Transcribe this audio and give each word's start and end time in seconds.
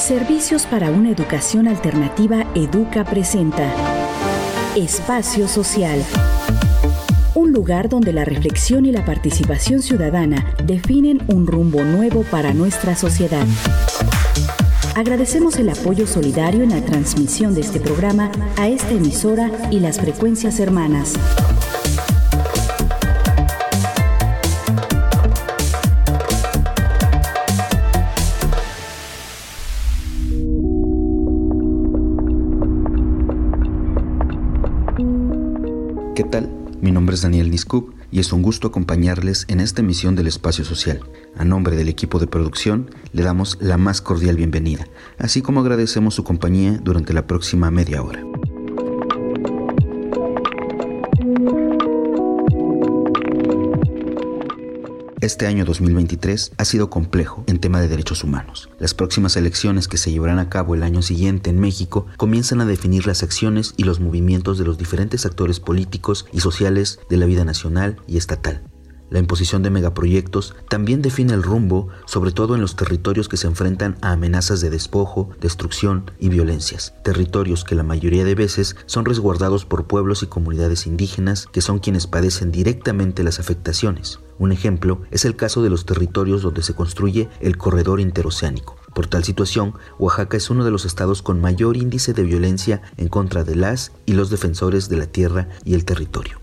Servicios 0.00 0.64
para 0.64 0.90
una 0.90 1.10
educación 1.10 1.68
alternativa 1.68 2.46
Educa 2.54 3.04
presenta 3.04 3.70
Espacio 4.74 5.46
Social. 5.46 6.02
Un 7.34 7.52
lugar 7.52 7.90
donde 7.90 8.14
la 8.14 8.24
reflexión 8.24 8.86
y 8.86 8.92
la 8.92 9.04
participación 9.04 9.82
ciudadana 9.82 10.54
definen 10.64 11.22
un 11.28 11.46
rumbo 11.46 11.84
nuevo 11.84 12.22
para 12.22 12.54
nuestra 12.54 12.96
sociedad. 12.96 13.46
Agradecemos 14.96 15.56
el 15.56 15.68
apoyo 15.68 16.06
solidario 16.06 16.62
en 16.62 16.70
la 16.70 16.80
transmisión 16.80 17.54
de 17.54 17.60
este 17.60 17.78
programa 17.78 18.32
a 18.56 18.68
esta 18.68 18.92
emisora 18.92 19.50
y 19.70 19.80
las 19.80 20.00
frecuencias 20.00 20.60
hermanas. 20.60 21.12
Nombre 37.00 37.14
es 37.14 37.22
Daniel 37.22 37.50
Niscup 37.50 37.94
y 38.12 38.20
es 38.20 38.30
un 38.30 38.42
gusto 38.42 38.68
acompañarles 38.68 39.46
en 39.48 39.60
esta 39.60 39.80
emisión 39.80 40.16
del 40.16 40.26
Espacio 40.26 40.66
Social. 40.66 41.00
A 41.34 41.46
nombre 41.46 41.74
del 41.74 41.88
equipo 41.88 42.18
de 42.18 42.26
producción, 42.26 42.90
le 43.14 43.22
damos 43.22 43.56
la 43.58 43.78
más 43.78 44.02
cordial 44.02 44.36
bienvenida, 44.36 44.86
así 45.16 45.40
como 45.40 45.60
agradecemos 45.60 46.14
su 46.14 46.24
compañía 46.24 46.78
durante 46.84 47.14
la 47.14 47.26
próxima 47.26 47.70
media 47.70 48.02
hora. 48.02 48.22
Este 55.22 55.46
año 55.46 55.66
2023 55.66 56.52
ha 56.56 56.64
sido 56.64 56.88
complejo 56.88 57.44
en 57.46 57.58
tema 57.58 57.78
de 57.78 57.88
derechos 57.88 58.24
humanos. 58.24 58.70
Las 58.78 58.94
próximas 58.94 59.36
elecciones 59.36 59.86
que 59.86 59.98
se 59.98 60.10
llevarán 60.10 60.38
a 60.38 60.48
cabo 60.48 60.74
el 60.74 60.82
año 60.82 61.02
siguiente 61.02 61.50
en 61.50 61.60
México 61.60 62.06
comienzan 62.16 62.62
a 62.62 62.64
definir 62.64 63.06
las 63.06 63.22
acciones 63.22 63.74
y 63.76 63.84
los 63.84 64.00
movimientos 64.00 64.56
de 64.56 64.64
los 64.64 64.78
diferentes 64.78 65.26
actores 65.26 65.60
políticos 65.60 66.24
y 66.32 66.40
sociales 66.40 67.00
de 67.10 67.18
la 67.18 67.26
vida 67.26 67.44
nacional 67.44 67.96
y 68.06 68.16
estatal. 68.16 68.62
La 69.10 69.18
imposición 69.18 69.62
de 69.62 69.70
megaproyectos 69.70 70.54
también 70.68 71.02
define 71.02 71.34
el 71.34 71.42
rumbo, 71.42 71.88
sobre 72.06 72.30
todo 72.30 72.54
en 72.54 72.60
los 72.60 72.76
territorios 72.76 73.28
que 73.28 73.36
se 73.36 73.48
enfrentan 73.48 73.96
a 74.00 74.12
amenazas 74.12 74.60
de 74.60 74.70
despojo, 74.70 75.30
destrucción 75.40 76.10
y 76.20 76.28
violencias. 76.28 76.94
Territorios 77.02 77.64
que 77.64 77.74
la 77.74 77.82
mayoría 77.82 78.24
de 78.24 78.36
veces 78.36 78.76
son 78.86 79.04
resguardados 79.04 79.64
por 79.64 79.86
pueblos 79.86 80.22
y 80.22 80.28
comunidades 80.28 80.86
indígenas 80.86 81.48
que 81.52 81.60
son 81.60 81.80
quienes 81.80 82.06
padecen 82.06 82.52
directamente 82.52 83.24
las 83.24 83.40
afectaciones. 83.40 84.20
Un 84.38 84.52
ejemplo 84.52 85.02
es 85.10 85.24
el 85.24 85.36
caso 85.36 85.62
de 85.62 85.70
los 85.70 85.84
territorios 85.86 86.42
donde 86.42 86.62
se 86.62 86.74
construye 86.74 87.28
el 87.40 87.58
corredor 87.58 88.00
interoceánico. 88.00 88.76
Por 88.94 89.06
tal 89.06 89.24
situación, 89.24 89.74
Oaxaca 89.98 90.36
es 90.36 90.50
uno 90.50 90.64
de 90.64 90.70
los 90.70 90.84
estados 90.84 91.22
con 91.22 91.40
mayor 91.40 91.76
índice 91.76 92.12
de 92.12 92.22
violencia 92.22 92.82
en 92.96 93.08
contra 93.08 93.44
de 93.44 93.56
las 93.56 93.92
y 94.06 94.14
los 94.14 94.30
defensores 94.30 94.88
de 94.88 94.96
la 94.96 95.06
tierra 95.06 95.48
y 95.64 95.74
el 95.74 95.84
territorio. 95.84 96.40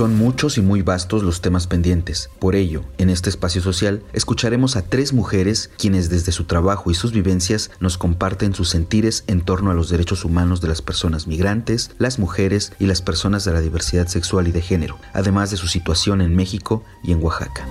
Son 0.00 0.16
muchos 0.16 0.56
y 0.56 0.62
muy 0.62 0.80
vastos 0.80 1.22
los 1.22 1.42
temas 1.42 1.66
pendientes. 1.66 2.30
Por 2.38 2.56
ello, 2.56 2.84
en 2.96 3.10
este 3.10 3.28
espacio 3.28 3.60
social 3.60 4.02
escucharemos 4.14 4.76
a 4.76 4.80
tres 4.80 5.12
mujeres 5.12 5.70
quienes 5.76 6.08
desde 6.08 6.32
su 6.32 6.44
trabajo 6.44 6.90
y 6.90 6.94
sus 6.94 7.12
vivencias 7.12 7.70
nos 7.80 7.98
comparten 7.98 8.54
sus 8.54 8.70
sentires 8.70 9.24
en 9.26 9.42
torno 9.42 9.70
a 9.70 9.74
los 9.74 9.90
derechos 9.90 10.24
humanos 10.24 10.62
de 10.62 10.68
las 10.68 10.80
personas 10.80 11.26
migrantes, 11.26 11.90
las 11.98 12.18
mujeres 12.18 12.72
y 12.78 12.86
las 12.86 13.02
personas 13.02 13.44
de 13.44 13.52
la 13.52 13.60
diversidad 13.60 14.06
sexual 14.06 14.48
y 14.48 14.52
de 14.52 14.62
género, 14.62 14.98
además 15.12 15.50
de 15.50 15.58
su 15.58 15.66
situación 15.66 16.22
en 16.22 16.34
México 16.34 16.82
y 17.04 17.12
en 17.12 17.22
Oaxaca. 17.22 17.66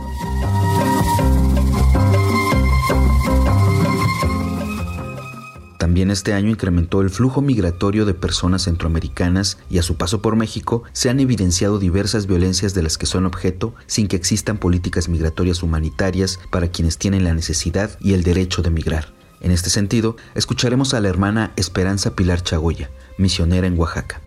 También 5.79 6.11
este 6.11 6.33
año 6.33 6.49
incrementó 6.49 6.99
el 7.01 7.09
flujo 7.09 7.41
migratorio 7.41 8.03
de 8.03 8.13
personas 8.13 8.63
centroamericanas 8.63 9.59
y 9.69 9.77
a 9.77 9.81
su 9.81 9.95
paso 9.95 10.21
por 10.21 10.35
México 10.35 10.83
se 10.91 11.09
han 11.09 11.21
evidenciado 11.21 11.79
diversas 11.79 12.27
violencias 12.27 12.73
de 12.73 12.83
las 12.83 12.97
que 12.97 13.05
son 13.05 13.25
objeto 13.25 13.73
sin 13.87 14.09
que 14.09 14.17
existan 14.17 14.57
políticas 14.57 15.07
migratorias 15.07 15.63
humanitarias 15.63 16.37
para 16.49 16.67
quienes 16.67 16.97
tienen 16.97 17.23
la 17.23 17.33
necesidad 17.33 17.97
y 18.01 18.11
el 18.11 18.23
derecho 18.23 18.61
de 18.61 18.71
migrar. 18.71 19.13
En 19.39 19.51
este 19.51 19.69
sentido, 19.69 20.17
escucharemos 20.35 20.93
a 20.93 20.99
la 20.99 21.07
hermana 21.07 21.53
Esperanza 21.55 22.13
Pilar 22.13 22.43
Chagoya, 22.43 22.89
misionera 23.17 23.65
en 23.65 23.79
Oaxaca. 23.79 24.21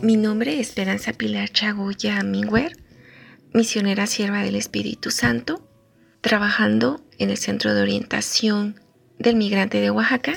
Mi 0.00 0.16
nombre 0.16 0.54
es 0.58 0.68
Esperanza 0.68 1.12
Pilar 1.12 1.50
Chagoya 1.50 2.22
Mingüer, 2.22 2.72
misionera 3.58 4.06
sierva 4.06 4.42
del 4.42 4.54
Espíritu 4.54 5.10
Santo 5.10 5.68
trabajando 6.20 7.04
en 7.18 7.30
el 7.30 7.38
Centro 7.38 7.74
de 7.74 7.82
Orientación 7.82 8.80
del 9.18 9.34
Migrante 9.34 9.80
de 9.80 9.90
Oaxaca. 9.90 10.34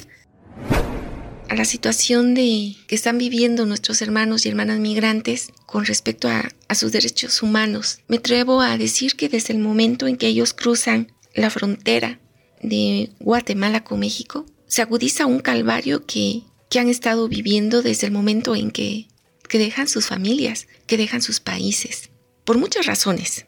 A 1.48 1.56
la 1.56 1.66
situación 1.66 2.34
de 2.34 2.76
que 2.88 2.96
están 2.96 3.20
viviendo 3.20 3.68
nuestros 3.68 4.02
hermanos 4.02 4.46
y 4.46 4.50
hermanas 4.50 4.80
migrantes 4.80 5.52
con 5.68 5.86
respecto 5.86 6.30
a, 6.30 6.50
a 6.68 6.74
sus 6.76 6.92
derechos 6.92 7.44
humanos. 7.44 8.00
Me 8.08 8.18
atrevo 8.18 8.60
a 8.62 8.76
decir 8.80 9.16
que 9.16 9.30
desde 9.30 9.54
el 9.54 9.60
momento 9.60 10.08
en 10.08 10.18
que 10.18 10.28
ellos 10.28 10.56
cruzan 10.56 11.12
la 11.36 11.52
frontera 11.52 12.20
de 12.64 13.12
Guatemala 13.20 13.84
con 13.84 14.00
México, 14.00 14.48
se 14.66 14.82
agudiza 14.82 15.28
un 15.28 15.42
calvario 15.42 16.08
que, 16.08 16.42
que 16.72 16.80
han 16.80 16.90
estado 16.90 17.28
viviendo 17.28 17.84
desde 17.84 18.08
el 18.08 18.14
momento 18.14 18.56
en 18.56 18.72
que, 18.72 19.10
que 19.48 19.60
dejan 19.60 19.88
sus 19.88 20.08
familias, 20.08 20.68
que 20.88 20.98
dejan 20.98 21.22
sus 21.22 21.40
países, 21.40 22.11
por 22.44 22.58
muchas 22.58 22.86
razones 22.86 23.46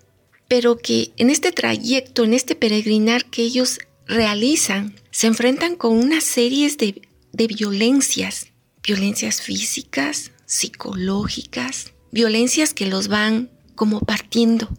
pero 0.53 0.77
que 0.77 1.13
en 1.17 1.31
este 1.31 1.51
trayecto, 1.51 2.23
en 2.23 2.35
este 2.35 2.53
peregrinar 2.53 3.25
que 3.25 3.41
ellos 3.41 3.79
realizan, 4.05 4.93
se 5.09 5.25
enfrentan 5.25 5.75
con 5.75 5.97
una 5.97 6.21
serie 6.21 6.69
de, 6.77 7.01
de 7.31 7.47
violencias, 7.47 8.47
violencias 8.83 9.41
físicas, 9.41 10.31
psicológicas, 10.45 11.93
violencias 12.11 12.75
que 12.75 12.85
los 12.85 13.07
van 13.07 13.49
como 13.73 14.01
partiendo, 14.01 14.69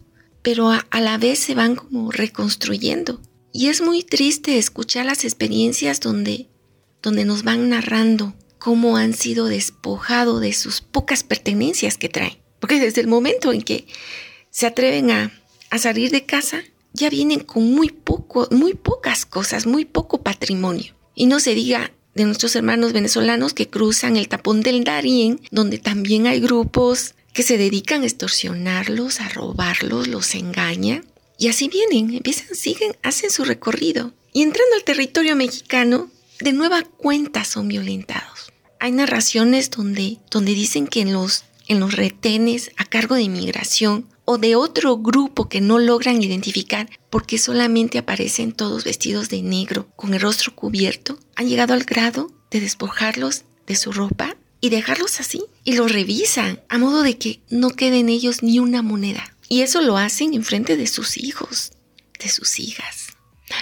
pero 0.41 0.69
a, 0.69 0.85
la 0.93 1.17
vez 1.17 1.39
se 1.39 1.55
van 1.55 1.75
como 1.75 2.09
reconstruyendo. 2.09 3.21
Y 3.51 3.67
es 3.67 3.81
muy 3.81 4.01
triste 4.03 4.57
escuchar 4.57 5.05
las 5.05 5.25
experiencias 5.25 5.99
donde, 5.99 6.47
donde 7.01 7.25
nos 7.25 7.43
van 7.43 7.67
narrando 7.67 8.33
cómo 8.59 8.95
han 8.95 9.13
sido 9.13 9.47
despojados 9.47 10.39
de 10.39 10.53
sus 10.53 10.79
pocas 10.79 11.23
pertenencias 11.23 11.97
que 11.97 12.07
traen. 12.07 12.44
Porque 12.65 12.79
desde 12.79 13.01
el 13.01 13.05
momento 13.05 13.53
en 13.53 13.61
que 13.61 13.85
se 14.49 14.65
atreven 14.65 15.11
a, 15.11 15.31
a 15.69 15.77
salir 15.77 16.09
de 16.09 16.25
casa 16.25 16.63
ya 16.93 17.11
vienen 17.11 17.41
con 17.41 17.71
muy 17.71 17.91
poco, 17.91 18.47
muy 18.49 18.73
pocas 18.73 19.27
cosas, 19.27 19.67
muy 19.67 19.85
poco 19.85 20.23
patrimonio. 20.23 20.95
Y 21.13 21.27
no 21.27 21.39
se 21.39 21.53
diga 21.53 21.91
de 22.15 22.23
nuestros 22.23 22.55
hermanos 22.55 22.91
venezolanos 22.91 23.53
que 23.53 23.69
cruzan 23.69 24.17
el 24.17 24.29
tapón 24.29 24.61
del 24.61 24.83
Darién, 24.83 25.41
donde 25.51 25.77
también 25.77 26.25
hay 26.25 26.39
grupos 26.39 27.13
que 27.33 27.43
se 27.43 27.59
dedican 27.59 28.01
a 28.01 28.05
extorsionarlos, 28.05 29.21
a 29.21 29.29
robarlos, 29.29 30.07
los 30.07 30.33
engañan. 30.33 31.05
Y 31.37 31.49
así 31.49 31.67
vienen, 31.67 32.15
empiezan, 32.15 32.55
siguen, 32.55 32.97
hacen 33.03 33.29
su 33.29 33.45
recorrido. 33.45 34.11
Y 34.33 34.41
entrando 34.41 34.75
al 34.75 34.83
territorio 34.83 35.35
mexicano, 35.35 36.09
de 36.39 36.51
nueva 36.51 36.81
cuenta 36.81 37.45
son 37.45 37.67
violentados. 37.67 38.51
Hay 38.79 38.91
narraciones 38.91 39.69
donde, 39.69 40.17
donde 40.31 40.55
dicen 40.55 40.87
que 40.87 41.01
en 41.01 41.13
los, 41.13 41.43
en 41.67 41.79
los 41.79 41.95
retenes 41.95 42.71
a 42.77 42.85
cargo 42.85 43.15
de 43.15 43.23
inmigración 43.23 44.07
o 44.25 44.37
de 44.37 44.55
otro 44.55 44.97
grupo 44.97 45.47
que 45.49 45.61
no 45.61 45.79
logran 45.79 46.21
identificar 46.21 46.89
porque 47.09 47.37
solamente 47.37 47.97
aparecen 47.97 48.51
todos 48.51 48.83
vestidos 48.83 49.29
de 49.29 49.41
negro 49.41 49.87
con 49.95 50.13
el 50.13 50.21
rostro 50.21 50.55
cubierto, 50.55 51.19
han 51.35 51.47
llegado 51.47 51.73
al 51.73 51.83
grado 51.83 52.31
de 52.51 52.59
despojarlos 52.59 53.43
de 53.67 53.75
su 53.75 53.91
ropa 53.91 54.35
y 54.61 54.69
dejarlos 54.69 55.19
así 55.19 55.43
y 55.63 55.73
los 55.73 55.91
revisan 55.91 56.61
a 56.69 56.77
modo 56.77 57.03
de 57.03 57.17
que 57.17 57.39
no 57.49 57.69
quede 57.69 57.99
en 57.99 58.09
ellos 58.09 58.41
ni 58.41 58.59
una 58.59 58.81
moneda. 58.81 59.35
Y 59.47 59.61
eso 59.61 59.81
lo 59.81 59.97
hacen 59.97 60.33
en 60.33 60.43
frente 60.43 60.75
de 60.75 60.87
sus 60.87 61.17
hijos, 61.17 61.71
de 62.19 62.29
sus 62.29 62.59
hijas. 62.59 63.04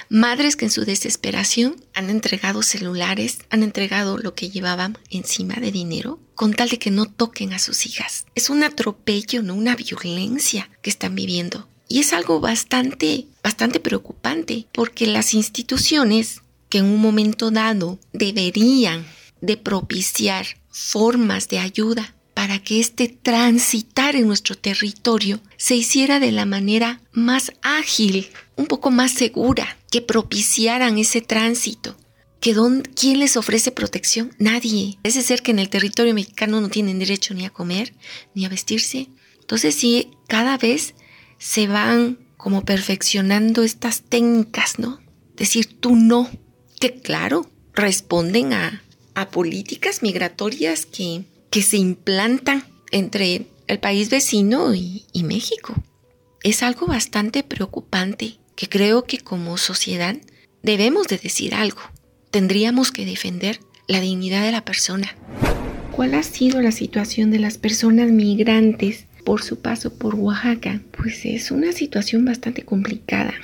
Madres 0.10 0.56
que 0.56 0.66
en 0.66 0.72
su 0.72 0.86
desesperación 0.86 1.76
han 1.94 2.10
entregado 2.10 2.62
celulares, 2.62 3.40
han 3.50 3.64
entregado 3.64 4.18
lo 4.18 4.34
que 4.34 4.50
llevaban 4.50 4.98
encima 5.10 5.56
de 5.56 5.72
dinero 5.72 6.20
con 6.36 6.54
tal 6.54 6.70
de 6.70 6.80
que 6.80 6.92
no 6.92 7.06
toquen 7.06 7.54
a 7.54 7.60
sus 7.60 7.86
hijas. 7.86 8.26
Es 8.36 8.50
un 8.50 8.64
atropello, 8.64 9.44
no 9.44 9.54
una 9.54 9.76
violencia 9.76 10.70
que 10.82 10.90
están 10.90 11.16
viviendo. 11.16 11.68
Y 11.88 12.00
es 12.00 12.14
algo 12.14 12.40
bastante, 12.40 13.28
bastante 13.44 13.80
preocupante 13.80 14.66
porque 14.72 15.06
las 15.06 15.34
instituciones 15.34 16.42
que 16.70 16.80
en 16.80 16.86
un 16.86 17.02
momento 17.02 17.52
dado 17.52 18.00
deberían 18.14 19.06
de 19.42 19.58
propiciar 19.58 20.46
formas 20.70 21.50
de 21.50 21.60
ayuda 21.60 22.16
para 22.34 22.60
que 22.60 22.80
este 22.80 23.10
transitar 23.10 24.16
en 24.16 24.28
nuestro 24.28 24.56
territorio 24.56 25.40
se 25.58 25.76
hiciera 25.76 26.20
de 26.20 26.32
la 26.32 26.46
manera 26.46 27.00
más 27.12 27.52
ágil, 27.62 28.30
un 28.56 28.68
poco 28.68 28.92
más 28.92 29.12
segura, 29.12 29.78
que 29.92 30.02
propiciaran 30.02 30.98
ese 30.98 31.22
tránsito, 31.22 31.96
¿Que 32.44 32.54
¿Quién 32.94 33.20
les 33.20 33.38
ofrece 33.38 33.72
protección? 33.72 34.36
Nadie. 34.38 34.98
Parece 35.02 35.22
ser 35.22 35.42
que 35.42 35.52
en 35.52 35.60
el 35.60 35.70
territorio 35.70 36.14
mexicano 36.14 36.60
no 36.60 36.68
tienen 36.68 37.00
derecho 37.00 37.34
ni 37.34 37.46
a 37.46 37.50
comer, 37.50 37.94
ni 38.36 38.44
a 38.44 38.50
vestirse. 38.50 39.08
Entonces 39.40 39.76
sí, 39.76 40.12
cada 40.28 40.58
vez 40.58 40.94
se 41.38 41.68
van 41.68 42.18
como 42.36 42.66
perfeccionando 42.66 43.64
estas 43.64 44.02
técnicas, 44.02 44.78
¿no? 44.78 45.00
Decir 45.38 45.80
tú 45.80 45.96
no, 45.96 46.30
que 46.82 47.00
claro, 47.00 47.50
responden 47.72 48.52
a, 48.52 48.84
a 49.16 49.30
políticas 49.30 50.04
migratorias 50.04 50.86
que, 50.86 51.24
que 51.50 51.62
se 51.62 51.78
implantan 51.78 52.66
entre 52.92 53.48
el 53.68 53.80
país 53.80 54.10
vecino 54.10 54.76
y 54.76 55.24
México. 55.24 55.76
Es 56.44 56.62
algo 56.62 56.88
bastante 56.88 57.42
preocupante 57.44 58.38
que 58.56 58.70
creo 58.70 59.06
que 59.06 59.20
como 59.20 59.58
sociedad 59.58 60.16
debemos 60.62 61.08
de 61.08 61.18
decir 61.18 61.56
algo 61.56 61.82
tendríamos 62.34 62.92
que 62.92 63.06
defender 63.06 63.60
la 63.88 64.02
dignidad 64.02 64.44
de 64.44 64.52
la 64.52 64.66
persona. 64.66 65.16
¿Cuál 65.92 66.16
ha 66.16 66.24
sido 66.24 66.62
la 66.62 66.72
situación 66.72 67.30
de 67.30 67.38
las 67.38 67.60
personas 67.60 68.10
migrantes 68.10 69.06
por 69.24 69.44
su 69.44 69.60
paso 69.60 69.94
por 69.94 70.16
Oaxaca? 70.16 70.82
Pues 70.98 71.26
es 71.26 71.52
una 71.52 71.72
situación 71.74 72.26
bastante 72.26 72.64
complicada, 72.64 73.36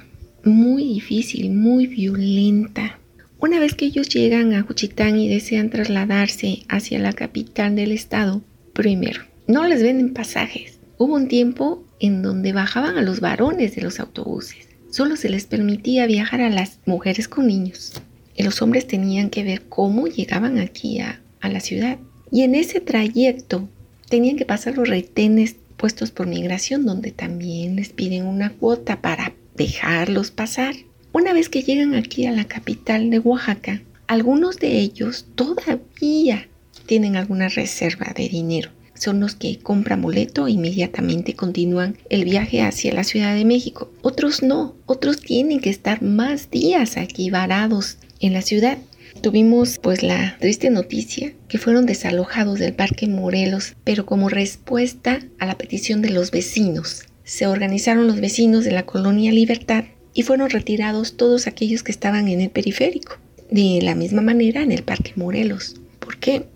muy 0.44 0.86
difícil, 0.86 1.52
muy 1.52 1.86
violenta. 1.86 2.98
Una 3.38 3.60
vez 3.60 3.76
que 3.76 3.86
ellos 3.86 4.10
llegan 4.10 4.56
a 4.56 4.64
Juchitán 4.64 5.20
y 5.20 5.30
desean 5.30 5.70
trasladarse 5.70 6.64
hacia 6.68 6.98
la 6.98 7.14
capital 7.14 7.76
del 7.76 7.92
estado, 7.92 8.42
primero, 8.74 9.22
no 9.46 9.68
les 9.68 9.84
venden 9.84 10.16
pasajes. 10.16 10.80
Hubo 10.98 11.14
un 11.14 11.28
tiempo 11.28 11.86
en 12.00 12.24
donde 12.24 12.54
bajaban 12.54 12.98
a 12.98 13.04
los 13.04 13.20
varones 13.20 13.76
de 13.76 13.84
los 13.84 14.00
autobuses. 14.00 14.69
Solo 14.92 15.16
se 15.16 15.30
les 15.30 15.46
permitía 15.46 16.08
viajar 16.08 16.42
a 16.42 16.50
las 16.50 16.80
mujeres 16.86 17.28
con 17.28 17.48
niños 17.48 18.02
y 18.36 18.44
los 18.44 18.62
hombres 18.62 18.88
tenían 18.88 19.30
que 19.30 19.44
ver 19.44 19.64
cómo 19.70 20.08
llegaban 20.08 20.58
aquí 20.58 21.00
a, 21.00 21.22
la 21.44 21.60
ciudad. 21.60 22.00
Y 22.32 22.42
en 22.42 22.56
ese 22.56 22.80
trayecto 22.80 23.70
tenían 24.10 24.36
que 24.36 24.46
pasar 24.46 24.78
los 24.78 24.90
retenes 24.90 25.56
puestos 25.78 26.12
por 26.12 26.28
migración, 26.28 26.86
donde 26.86 27.12
también 27.12 27.76
les 27.76 27.90
piden 27.90 28.26
una 28.26 28.52
cuota 28.52 29.02
para 29.02 29.34
dejarlos 29.56 30.32
pasar. 30.32 30.76
Una 31.12 31.34
vez 31.34 31.50
que 31.50 31.64
llegan 31.64 31.96
aquí 31.96 32.26
a 32.26 32.32
la 32.32 32.46
capital 32.46 33.10
de 33.10 33.20
Oaxaca, 33.20 33.82
algunos 34.08 34.58
de 34.58 34.80
ellos 34.80 35.28
todavía 35.36 36.48
tienen 36.86 37.16
alguna 37.16 37.48
reserva 37.50 38.14
de 38.16 38.28
dinero. 38.28 38.72
Son 39.00 39.22
los 39.22 39.34
que 39.34 39.60
compran 39.60 40.02
boleto 40.02 40.46
e 40.46 40.52
inmediatamente 40.52 41.34
continúan 41.34 41.98
el 42.10 42.26
viaje 42.26 42.62
hacia 42.62 42.94
la 42.94 43.06
Ciudad 43.06 43.34
de 43.34 43.46
México. 43.46 43.90
Otros 44.02 44.44
no, 44.44 44.76
otros 44.86 45.22
tienen 45.22 45.62
que 45.62 45.70
estar 45.70 46.02
más 46.02 46.52
días 46.52 46.98
aquí 46.98 47.30
varados 47.30 47.98
en 48.20 48.34
la 48.34 48.42
ciudad. 48.42 48.78
Tuvimos 49.22 49.80
pues 49.82 50.04
la 50.04 50.38
triste 50.40 50.70
noticia 50.70 51.32
que 51.48 51.58
fueron 51.58 51.86
desalojados 51.86 52.60
del 52.60 52.74
Parque 52.74 53.08
Morelos, 53.08 53.78
pero 53.86 54.06
como 54.06 54.28
respuesta 54.28 55.22
a 55.40 55.46
la 55.46 55.58
petición 55.58 56.02
de 56.02 56.10
los 56.10 56.32
vecinos. 56.32 57.04
Se 57.24 57.48
organizaron 57.48 58.06
los 58.06 58.20
vecinos 58.20 58.66
de 58.66 58.72
la 58.72 58.86
colonia 58.86 59.32
Libertad 59.32 59.86
y 60.14 60.24
fueron 60.24 60.50
retirados 60.50 61.16
todos 61.16 61.48
aquellos 61.48 61.84
que 61.84 61.94
estaban 61.94 62.28
en 62.28 62.42
el 62.42 62.50
periférico. 62.50 63.18
De 63.50 63.80
la 63.82 63.96
misma 63.96 64.22
manera 64.22 64.62
en 64.62 64.74
el 64.74 64.84
Parque 64.84 65.14
Morelos. 65.16 65.76
Porque 66.00 66.48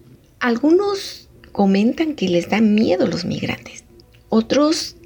algunos 0.41 1.22
comentan 1.53 2.15
que 2.15 2.27
les 2.27 2.49
dan 2.49 2.75
miedo 2.75 3.07
los 3.07 3.23
migrantes, 3.23 3.85
otros 4.27 4.97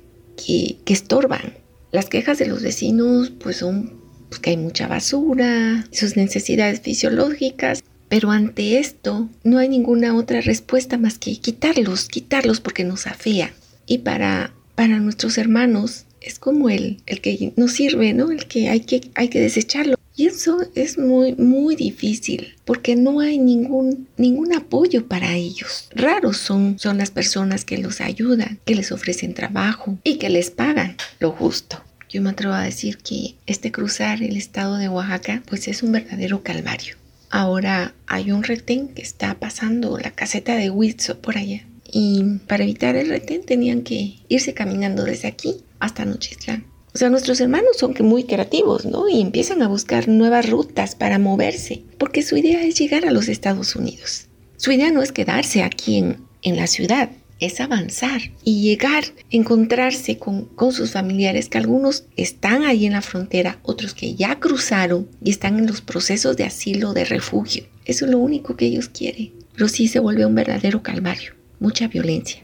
que, 0.44 0.77
que 0.83 0.94
estorban. 0.94 1.53
Las 1.91 2.09
quejas 2.09 2.39
de 2.39 2.47
los 2.47 2.63
vecinos 2.63 3.29
pues 3.29 3.57
son 3.57 3.94
pues, 4.29 4.39
que 4.39 4.49
hay 4.49 4.57
mucha 4.57 4.88
basura, 4.88 5.85
sus 5.91 6.15
necesidades 6.15 6.81
fisiológicas, 6.81 7.83
pero 8.09 8.31
ante 8.31 8.79
esto 8.79 9.29
no 9.44 9.59
hay 9.59 9.69
ninguna 9.69 10.15
otra 10.15 10.41
respuesta 10.41 10.97
más 10.97 11.19
que 11.19 11.38
quitarlos, 11.38 12.07
quitarlos 12.07 12.59
porque 12.59 12.83
nos 12.83 13.05
afea. 13.05 13.53
Y 13.85 14.00
para, 14.00 14.53
para 14.75 15.00
nuestros 15.00 15.38
hermanos 15.38 16.06
es 16.27 16.39
como 16.39 16.69
el, 16.69 16.97
el 17.06 17.21
que 17.21 17.53
nos 17.56 17.71
sirve, 17.74 18.13
¿no? 18.13 18.31
El 18.31 18.45
que 18.47 18.69
hay, 18.69 18.81
que 18.81 19.01
hay 19.15 19.29
que 19.29 19.39
desecharlo. 19.39 19.97
Y 20.15 20.25
eso 20.25 20.59
es 20.74 20.97
muy, 20.97 21.35
muy 21.35 21.75
difícil 21.75 22.56
porque 22.65 22.95
no 22.95 23.19
hay 23.19 23.38
ningún, 23.38 24.07
ningún 24.18 24.53
apoyo 24.56 25.07
para 25.07 25.35
ellos. 25.35 25.89
Raros 25.94 26.38
son, 26.38 26.79
son 26.79 26.97
las 26.97 27.12
personas 27.12 27.65
que 27.65 27.77
los 27.77 28.01
ayudan, 28.01 28.59
que 28.65 28.74
les 28.74 28.91
ofrecen 28.91 29.35
trabajo 29.35 30.00
y 30.03 30.18
que 30.18 30.29
les 30.29 30.50
pagan 30.50 30.97
lo 31.19 31.31
justo. 31.31 31.83
Yo 32.09 32.21
me 32.21 32.31
atrevo 32.31 32.56
a 32.56 32.63
decir 32.63 32.97
que 32.97 33.35
este 33.45 33.71
cruzar 33.71 34.24
el 34.24 34.38
estado 34.38 34.77
de 34.77 34.89
Oaxaca 34.89 35.44
pues 35.47 35.68
es 35.68 35.83
un 35.83 35.91
verdadero 35.91 36.41
calvario. 36.41 36.95
Ahora 37.29 37.94
hay 38.07 38.31
un 38.31 38.44
retén 38.44 38.88
que 38.88 39.03
está 39.03 39.35
pasando 39.35 40.00
la 40.00 40.12
caseta 40.12 40.56
de 40.56 40.71
Huitzo 40.71 41.19
por 41.19 41.38
allá. 41.38 41.63
Y 41.89 42.39
para 42.47 42.63
evitar 42.63 42.95
el 42.95 43.09
retén 43.09 43.44
tenían 43.44 43.81
que 43.81 44.15
irse 44.29 44.53
caminando 44.53 45.03
desde 45.03 45.27
aquí 45.27 45.57
hasta 45.79 46.06
Nochistlán. 46.06 46.65
O 46.94 46.97
sea, 46.97 47.09
nuestros 47.09 47.39
hermanos 47.41 47.77
son 47.77 47.94
muy 48.00 48.24
creativos, 48.24 48.85
¿no? 48.85 49.07
Y 49.07 49.21
empiezan 49.21 49.62
a 49.62 49.68
buscar 49.68 50.07
nuevas 50.07 50.50
rutas 50.50 50.95
para 50.95 51.19
moverse, 51.19 51.83
porque 51.97 52.24
su 52.24 52.38
idea 52.38 52.63
es 52.63 52.79
llegar 52.79 53.06
a 53.06 53.12
los 53.12 53.27
Estados 53.27 53.75
Unidos. 53.75 54.27
Su 54.56 54.71
idea 54.71 54.91
no 54.91 55.03
es 55.03 55.12
quedarse 55.12 55.62
aquí 55.62 55.97
en, 55.97 56.18
en 56.41 56.56
la 56.56 56.65
ciudad, 56.65 57.09
es 57.39 57.59
avanzar 57.62 58.21
y 58.44 58.62
llegar, 58.62 59.03
encontrarse 59.29 60.18
con, 60.18 60.50
sus 60.71 60.91
familiares, 60.91 61.50
que 61.50 61.57
algunos 61.57 62.06
están 62.15 62.63
ahí 62.63 62.85
en 62.85 62.94
la 62.94 63.01
frontera, 63.01 63.59
otros 63.63 63.94
que 63.94 64.15
ya 64.15 64.39
cruzaron 64.39 65.07
y 65.24 65.29
están 65.29 65.59
en 65.59 65.68
los 65.68 65.81
procesos 65.81 66.38
de 66.38 66.45
asilo, 66.45 66.94
de 66.94 67.06
refugio. 67.06 67.65
Eso 67.85 68.06
es 68.06 68.12
lo 68.12 68.18
único 68.18 68.56
que 68.56 68.65
ellos 68.65 68.89
quieren. 68.89 69.33
Pero 69.53 69.68
sí 69.68 69.88
se 69.88 70.00
vuelve 70.00 70.25
un 70.25 70.35
verdadero 70.35 70.83
calvario, 70.83 71.33
mucha 71.59 71.88
violencia. 71.88 72.41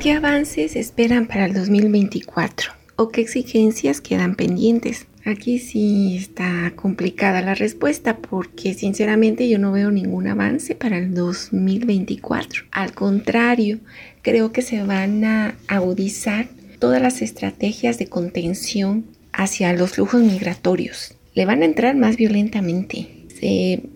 ¿Qué 0.00 0.12
avances 0.12 0.76
esperan 0.76 1.26
para 1.26 1.46
el 1.46 1.54
2024? 1.54 2.72
¿O 2.96 3.08
qué 3.08 3.22
exigencias 3.22 4.00
quedan 4.00 4.36
pendientes? 4.36 5.06
Aquí 5.24 5.58
sí 5.58 6.16
está 6.16 6.72
complicada 6.76 7.42
la 7.42 7.54
respuesta 7.54 8.18
porque 8.18 8.74
sinceramente 8.74 9.48
yo 9.48 9.58
no 9.58 9.72
veo 9.72 9.90
ningún 9.90 10.28
avance 10.28 10.76
para 10.76 10.98
el 10.98 11.14
2024. 11.14 12.64
Al 12.70 12.92
contrario, 12.92 13.80
creo 14.22 14.52
que 14.52 14.62
se 14.62 14.84
van 14.84 15.24
a 15.24 15.56
agudizar 15.66 16.46
todas 16.78 17.02
las 17.02 17.22
estrategias 17.22 17.98
de 17.98 18.06
contención 18.06 19.04
hacia 19.32 19.72
los 19.72 19.90
flujos 19.90 20.22
migratorios. 20.22 21.16
Le 21.34 21.44
van 21.44 21.62
a 21.62 21.66
entrar 21.66 21.96
más 21.96 22.16
violentamente. 22.16 23.08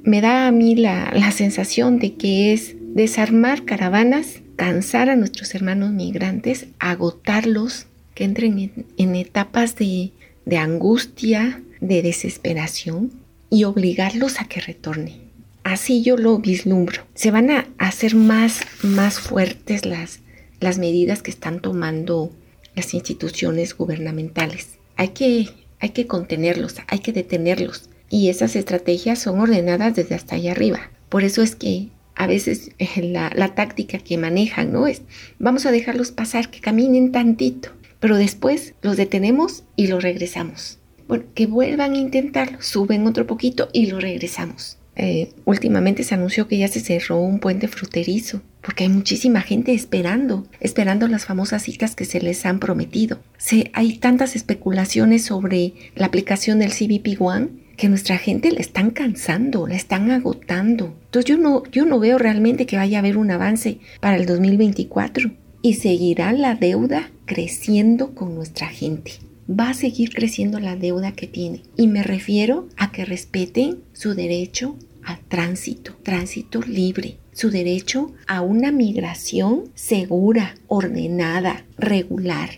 me 0.02 0.20
da 0.20 0.48
a 0.48 0.52
mí 0.52 0.74
la, 0.74 1.30
sensación 1.32 1.98
de 1.98 2.14
que 2.14 2.52
es 2.52 2.74
desarmar 2.94 3.64
caravanas, 3.64 4.40
cansar 4.56 5.08
a 5.10 5.16
nuestros 5.16 5.54
hermanos 5.54 5.90
migrantes, 5.90 6.66
agotarlos, 6.78 7.86
que 8.14 8.24
entren 8.24 8.86
en 8.96 9.14
etapas 9.14 9.76
de 9.76 10.12
angustia, 10.58 11.62
de 11.80 12.02
desesperación 12.02 13.12
y 13.48 13.64
obligarlos 13.64 14.40
a 14.40 14.44
que 14.44 14.60
retornen. 14.60 15.30
Así 15.64 16.02
yo 16.02 16.16
lo 16.16 16.38
vislumbro. 16.38 17.02
Se 17.14 17.30
van 17.30 17.50
a 17.50 17.68
hacer 17.78 18.14
más, 18.14 18.60
más 18.82 19.20
fuertes 19.20 19.84
las, 19.84 20.20
las 20.58 20.78
medidas 20.78 21.22
que 21.22 21.30
están 21.30 21.60
tomando 21.60 22.32
las 22.74 22.94
instituciones 22.94 23.76
gubernamentales. 23.76 24.78
Hay 24.96 25.08
que, 25.08 25.48
hay 25.78 25.90
que 25.90 26.06
contenerlos, 26.06 26.76
hay 26.86 27.00
que 27.00 27.12
detenerlos. 27.12 27.88
Y 28.08 28.28
esas 28.28 28.56
estrategias 28.56 29.18
son 29.18 29.38
ordenadas 29.38 29.94
desde 29.94 30.14
hasta 30.14 30.36
allá 30.36 30.52
arriba. 30.52 30.90
Por 31.08 31.24
eso 31.24 31.42
es 31.42 31.54
que 31.54 31.88
a 32.22 32.26
veces 32.26 32.70
eh, 32.78 33.02
la, 33.02 33.54
táctica 33.54 33.98
que 33.98 34.18
manejan, 34.18 34.72
¿no? 34.72 34.86
Es, 34.86 35.02
vamos 35.38 35.66
a 35.66 35.72
dejarlos 35.72 36.12
pasar, 36.12 36.50
que 36.50 36.60
caminen 36.60 37.12
tantito 37.12 37.70
pero 38.00 38.16
después 38.16 38.74
los 38.82 38.96
detenemos 38.96 39.64
y 39.76 39.86
los 39.86 40.02
regresamos. 40.02 40.78
Bueno, 41.06 41.24
que 41.34 41.46
vuelvan 41.46 41.92
a 41.92 41.98
intentarlo, 41.98 42.60
suben 42.62 43.06
otro 43.06 43.26
poquito 43.26 43.68
y 43.72 43.86
lo 43.86 44.00
regresamos. 44.00 44.78
Eh, 44.96 45.32
últimamente 45.44 46.02
se 46.02 46.14
anunció 46.14 46.48
que 46.48 46.58
ya 46.58 46.68
se 46.68 46.80
cerró 46.80 47.20
un 47.20 47.38
puente 47.38 47.68
fruterizo, 47.68 48.42
porque 48.60 48.84
hay 48.84 48.90
muchísima 48.90 49.40
gente 49.40 49.72
esperando, 49.72 50.46
esperando 50.60 51.08
las 51.08 51.24
famosas 51.24 51.62
citas 51.62 51.94
que 51.94 52.04
se 52.04 52.20
les 52.20 52.44
han 52.44 52.58
prometido. 52.58 53.18
Se, 53.38 53.70
hay 53.72 53.98
tantas 53.98 54.34
especulaciones 54.34 55.24
sobre 55.24 55.74
la 55.94 56.06
aplicación 56.06 56.58
del 56.58 56.72
CBP 56.72 57.20
One 57.20 57.48
que 57.80 57.88
nuestra 57.88 58.18
gente 58.18 58.52
la 58.52 58.60
están 58.60 58.90
cansando, 58.90 59.66
la 59.66 59.74
están 59.74 60.10
agotando. 60.10 60.94
Entonces 61.06 61.24
yo 61.24 61.38
no, 61.38 61.62
yo 61.72 61.86
no 61.86 61.98
veo 61.98 62.18
realmente 62.18 62.66
que 62.66 62.76
vaya 62.76 62.98
a 62.98 63.00
haber 63.00 63.16
un 63.16 63.30
avance 63.30 63.78
para 64.00 64.16
el 64.16 64.26
2024 64.26 65.30
y 65.62 65.74
seguirá 65.74 66.34
la 66.34 66.54
deuda 66.54 67.10
creciendo 67.24 68.14
con 68.14 68.34
nuestra 68.34 68.68
gente. 68.68 69.12
Va 69.48 69.70
a 69.70 69.74
seguir 69.74 70.12
creciendo 70.12 70.60
la 70.60 70.76
deuda 70.76 71.12
que 71.12 71.26
tiene. 71.26 71.62
Y 71.74 71.86
me 71.86 72.02
refiero 72.02 72.68
a 72.76 72.92
que 72.92 73.06
respeten 73.06 73.78
su 73.94 74.12
derecho 74.12 74.76
al 75.02 75.18
tránsito, 75.20 75.96
tránsito 76.02 76.60
libre, 76.60 77.16
su 77.32 77.50
derecho 77.50 78.12
a 78.26 78.42
una 78.42 78.72
migración 78.72 79.70
segura, 79.74 80.54
ordenada, 80.68 81.64
regular. 81.78 82.50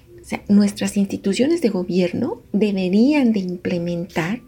Nuestras 0.49 0.97
instituciones 0.97 1.61
de 1.61 1.69
gobierno 1.69 2.43
deberían 2.53 3.33
de 3.33 3.41
implementar, 3.41 4.41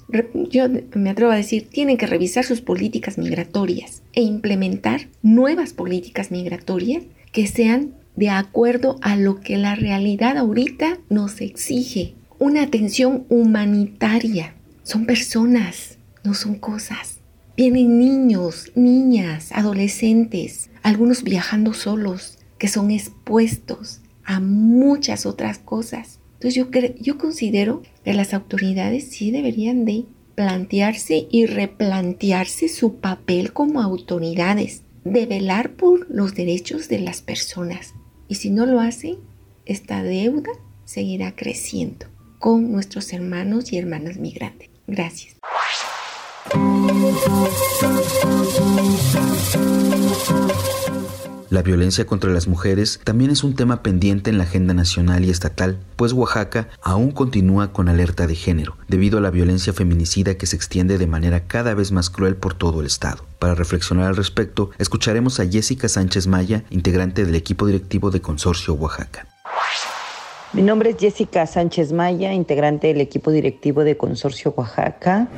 yo 0.50 0.66
me 0.94 1.10
atrevo 1.10 1.32
a 1.32 1.36
decir, 1.36 1.68
tienen 1.68 1.96
que 1.96 2.06
revisar 2.06 2.44
sus 2.44 2.60
políticas 2.60 3.18
migratorias 3.18 4.02
e 4.12 4.22
implementar 4.22 5.08
nuevas 5.22 5.72
políticas 5.72 6.30
migratorias 6.30 7.04
que 7.32 7.46
sean 7.46 7.94
de 8.16 8.30
acuerdo 8.30 8.98
a 9.02 9.16
lo 9.16 9.40
que 9.40 9.56
la 9.56 9.74
realidad 9.74 10.38
ahorita 10.38 10.98
nos 11.08 11.40
exige. 11.40 12.14
Una 12.38 12.62
atención 12.62 13.24
humanitaria. 13.28 14.54
Son 14.82 15.06
personas, 15.06 15.98
no 16.22 16.34
son 16.34 16.54
cosas. 16.56 17.18
Vienen 17.56 17.98
niños, 17.98 18.70
niñas, 18.74 19.50
adolescentes, 19.52 20.70
algunos 20.82 21.22
viajando 21.22 21.72
solos, 21.72 22.38
que 22.58 22.68
son 22.68 22.90
expuestos 22.90 24.00
a 24.24 24.40
muchas 24.40 25.26
otras 25.26 25.58
cosas. 25.58 26.20
Entonces 26.34 26.54
yo, 26.54 26.66
yo 27.00 27.18
considero 27.18 27.82
que 28.04 28.14
las 28.14 28.34
autoridades 28.34 29.08
sí 29.08 29.30
deberían 29.30 29.84
de 29.84 30.04
plantearse 30.34 31.26
y 31.30 31.46
replantearse 31.46 32.68
su 32.68 32.96
papel 32.96 33.52
como 33.52 33.80
autoridades, 33.80 34.82
de 35.04 35.26
velar 35.26 35.72
por 35.72 36.10
los 36.10 36.34
derechos 36.34 36.88
de 36.88 36.98
las 36.98 37.22
personas. 37.22 37.94
Y 38.28 38.36
si 38.36 38.50
no 38.50 38.66
lo 38.66 38.80
hacen, 38.80 39.18
esta 39.66 40.02
deuda 40.02 40.50
seguirá 40.84 41.34
creciendo 41.34 42.06
con 42.38 42.72
nuestros 42.72 43.12
hermanos 43.12 43.72
y 43.72 43.78
hermanas 43.78 44.18
migrantes. 44.18 44.70
Gracias. 44.86 45.36
La 51.50 51.62
violencia 51.62 52.06
contra 52.06 52.30
las 52.30 52.48
mujeres 52.48 53.00
también 53.04 53.30
es 53.30 53.44
un 53.44 53.54
tema 53.54 53.82
pendiente 53.82 54.30
en 54.30 54.38
la 54.38 54.44
agenda 54.44 54.72
nacional 54.72 55.24
y 55.24 55.30
estatal, 55.30 55.78
pues 55.96 56.12
Oaxaca 56.12 56.68
aún 56.82 57.10
continúa 57.10 57.72
con 57.72 57.88
alerta 57.88 58.26
de 58.26 58.34
género, 58.34 58.76
debido 58.88 59.18
a 59.18 59.20
la 59.20 59.30
violencia 59.30 59.72
feminicida 59.72 60.36
que 60.36 60.46
se 60.46 60.56
extiende 60.56 60.96
de 60.96 61.06
manera 61.06 61.46
cada 61.46 61.74
vez 61.74 61.92
más 61.92 62.08
cruel 62.08 62.36
por 62.36 62.54
todo 62.54 62.80
el 62.80 62.86
estado. 62.86 63.24
Para 63.38 63.54
reflexionar 63.54 64.06
al 64.06 64.16
respecto, 64.16 64.70
escucharemos 64.78 65.38
a 65.38 65.46
Jessica 65.46 65.88
Sánchez 65.88 66.26
Maya, 66.26 66.64
integrante 66.70 67.24
del 67.24 67.34
equipo 67.34 67.66
directivo 67.66 68.10
de 68.10 68.20
Consorcio 68.20 68.74
Oaxaca. 68.74 69.26
Mi 70.54 70.62
nombre 70.62 70.90
es 70.90 70.96
Jessica 70.98 71.46
Sánchez 71.46 71.92
Maya, 71.92 72.32
integrante 72.32 72.86
del 72.86 73.00
equipo 73.00 73.30
directivo 73.32 73.84
de 73.84 73.96
Consorcio 73.96 74.54
Oaxaca. 74.56 75.28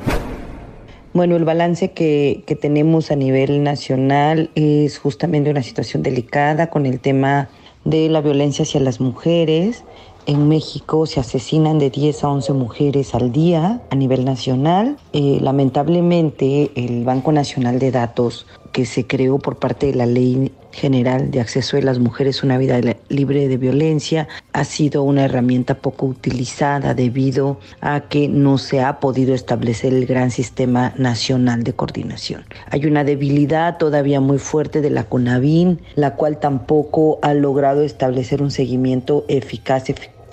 Bueno, 1.17 1.35
el 1.35 1.45
balance 1.45 1.93
que, 1.93 2.43
que, 2.45 2.55
tenemos 2.55 3.09
a 3.09 3.15
nivel 3.15 3.63
nacional 3.63 4.51
es 4.53 4.99
justamente 4.99 5.49
una 5.49 5.63
situación 5.63 6.03
delicada 6.03 6.69
con 6.69 6.85
el 6.85 6.99
tema 6.99 7.49
de 7.85 8.07
la 8.07 8.21
violencia 8.21 8.61
hacia 8.61 8.79
las 8.81 9.01
mujeres. 9.01 9.83
En 10.27 10.47
México 10.47 11.07
se 11.07 11.19
asesinan 11.19 11.79
de 11.79 11.89
10 11.89 12.23
a 12.23 12.29
11 12.29 12.53
mujeres 12.53 13.15
al 13.15 13.31
día 13.31 13.81
a 13.89 13.95
nivel 13.95 14.25
nacional. 14.25 14.97
Eh, 15.11 15.39
lamentablemente, 15.41 16.69
el 16.75 17.03
Banco 17.03 17.31
Nacional 17.31 17.79
de 17.79 17.89
Datos 17.89 18.45
que 18.77 18.85
se 18.85 19.07
creó 19.07 19.39
por 19.39 19.55
parte 19.55 19.87
de 19.87 19.95
la 19.95 20.05
Ley 20.05 20.51
General 20.71 21.31
de 21.31 21.41
Acceso 21.41 21.77
de 21.77 21.81
las 21.81 21.97
Mujeres 21.97 22.43
a 22.43 22.45
una 22.45 22.59
vida 22.59 22.79
libre 23.09 23.47
de 23.47 23.57
violencia 23.57 24.27
ha 24.53 24.65
sido 24.65 25.01
una 25.01 25.25
herramienta 25.25 25.79
poco 25.79 26.05
utilizada 26.05 26.93
debido 26.93 27.57
a 27.81 28.01
que 28.01 28.27
no 28.27 28.59
se 28.59 28.81
ha 28.81 28.99
podido 28.99 29.33
establecer 29.33 29.95
el 29.95 30.05
gran 30.05 30.29
sistema 30.29 30.93
nacional 30.95 31.63
de 31.63 31.73
coordinación. 31.73 32.45
Hay 32.69 32.85
una 32.85 33.03
debilidad 33.03 33.77
todavía 33.77 34.21
muy 34.21 34.37
fuerte 34.37 34.81
de 34.81 34.91
la 34.91 35.05
CONAVIN, 35.05 35.81
la 35.95 36.13
cual 36.13 36.39
tampoco 36.39 37.17
ha 37.23 37.33
logrado 37.33 37.81
establecer 37.81 38.43
un 38.43 38.51
seguimiento 38.51 39.25
eficaz, 39.27 39.85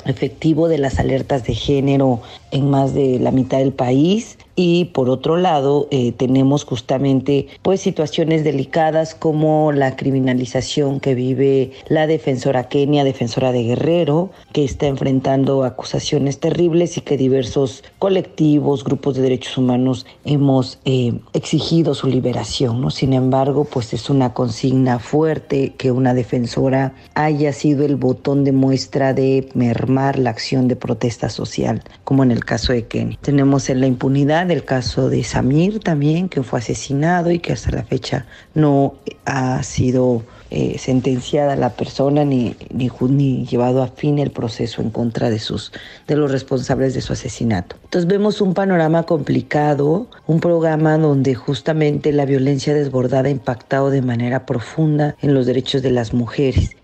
efectivo 0.05 0.69
de 0.69 0.77
las 0.77 0.99
alertas 0.99 1.45
de 1.45 1.55
género 1.55 2.21
en 2.51 2.69
más 2.69 2.93
de 2.93 3.19
la 3.21 3.31
mitad 3.31 3.57
del 3.57 3.73
país 3.73 4.37
y 4.57 4.87
por 4.87 5.09
otro 5.09 5.37
lado 5.37 5.89
eh, 5.91 6.13
tenemos 6.13 6.65
justamente 6.65 7.49
pues 7.63 7.81
situaciones 7.81 8.45
delicadas 8.45 9.15
como 9.15 9.73
la 9.73 9.97
criminalización 9.97 11.01
que 11.01 11.15
vive 11.15 11.73
la 11.89 12.07
defensora 12.07 12.69
Kenia, 12.69 13.05
defensora 13.05 13.53
de 13.53 13.65
Guerrero, 13.65 14.31
que 14.53 14.65
está 14.65 14.87
enfrentando 14.87 15.65
acusaciones 15.65 16.39
terribles 16.39 16.97
y 16.97 17.01
que 17.01 17.17
diversos 17.17 17.83
colectivos, 17.99 18.85
grupos 18.85 19.17
de 19.17 19.23
derechos 19.23 19.59
humanos 19.59 20.07
hemos 20.25 20.79
eh, 20.85 21.15
exigido 21.33 21.95
su 21.95 22.07
liberación. 22.07 22.81
¿no? 22.81 22.91
Sin 22.91 23.13
embargo, 23.13 23.65
pues 23.65 23.93
es 23.93 24.11
una 24.11 24.35
consigna 24.35 24.99
fuerte 24.99 25.75
que 25.77 25.91
una 25.91 26.15
defensora 26.15 26.95
haya 27.15 27.53
sido 27.53 27.85
el 27.85 27.97
botón 27.97 28.45
de 28.45 28.53
muestra 28.53 29.15
de 29.15 29.49
mermar 29.55 30.19
la 30.19 30.31
acción 30.31 30.69
de 30.69 30.77
protesta 30.77 31.29
social, 31.29 31.83
como 32.05 32.23
en 32.23 32.31
el 32.31 32.45
caso 32.45 32.73
de 32.73 32.87
Kenia. 32.87 33.19
Tenemos 33.21 33.69
en 33.69 33.81
la 33.81 33.87
impunidad 33.87 34.44
del 34.45 34.65
caso 34.65 35.09
de 35.09 35.25
Samir 35.25 35.81
también, 35.81 36.29
que 36.29 36.43
fue 36.43 36.59
asesinado 36.59 37.31
y 37.31 37.39
que 37.39 37.53
hasta 37.53 37.71
la 37.71 37.85
fecha 37.85 38.27
no 38.55 38.95
ha 39.25 39.63
sido 39.63 40.23
eh, 40.51 40.79
sentenciada 40.79 41.57
la 41.57 41.71
persona 41.71 42.25
ni, 42.25 42.55
ni, 42.73 42.91
ni, 43.09 43.45
llevado 43.47 43.83
a 43.83 43.89
fin 43.89 44.19
el 44.19 44.31
proceso 44.31 44.83
en 44.83 44.91
contra 44.91 45.31
de, 45.31 45.39
sus, 45.39 45.73
de 46.07 46.17
los 46.17 46.31
responsables 46.31 46.95
de 46.95 47.01
su 47.01 47.13
asesinato. 47.13 47.77
Entonces 47.85 48.09
vemos 48.09 48.41
un 48.41 48.55
panorama 48.55 49.03
complicado, 49.03 50.07
un 50.27 50.41
programa 50.41 50.97
donde 50.97 51.35
justamente 51.35 52.13
la 52.13 52.25
violencia 52.25 52.75
desbordada 52.75 53.29
ha 53.29 53.33
impactado 53.33 53.91
de 53.91 54.03
manera 54.03 54.47
profunda 54.47 55.17
en 55.23 55.35
los 55.35 55.47
derechos 55.47 55.83
de 55.83 55.91
las 55.91 56.15
mujeres 56.15 56.77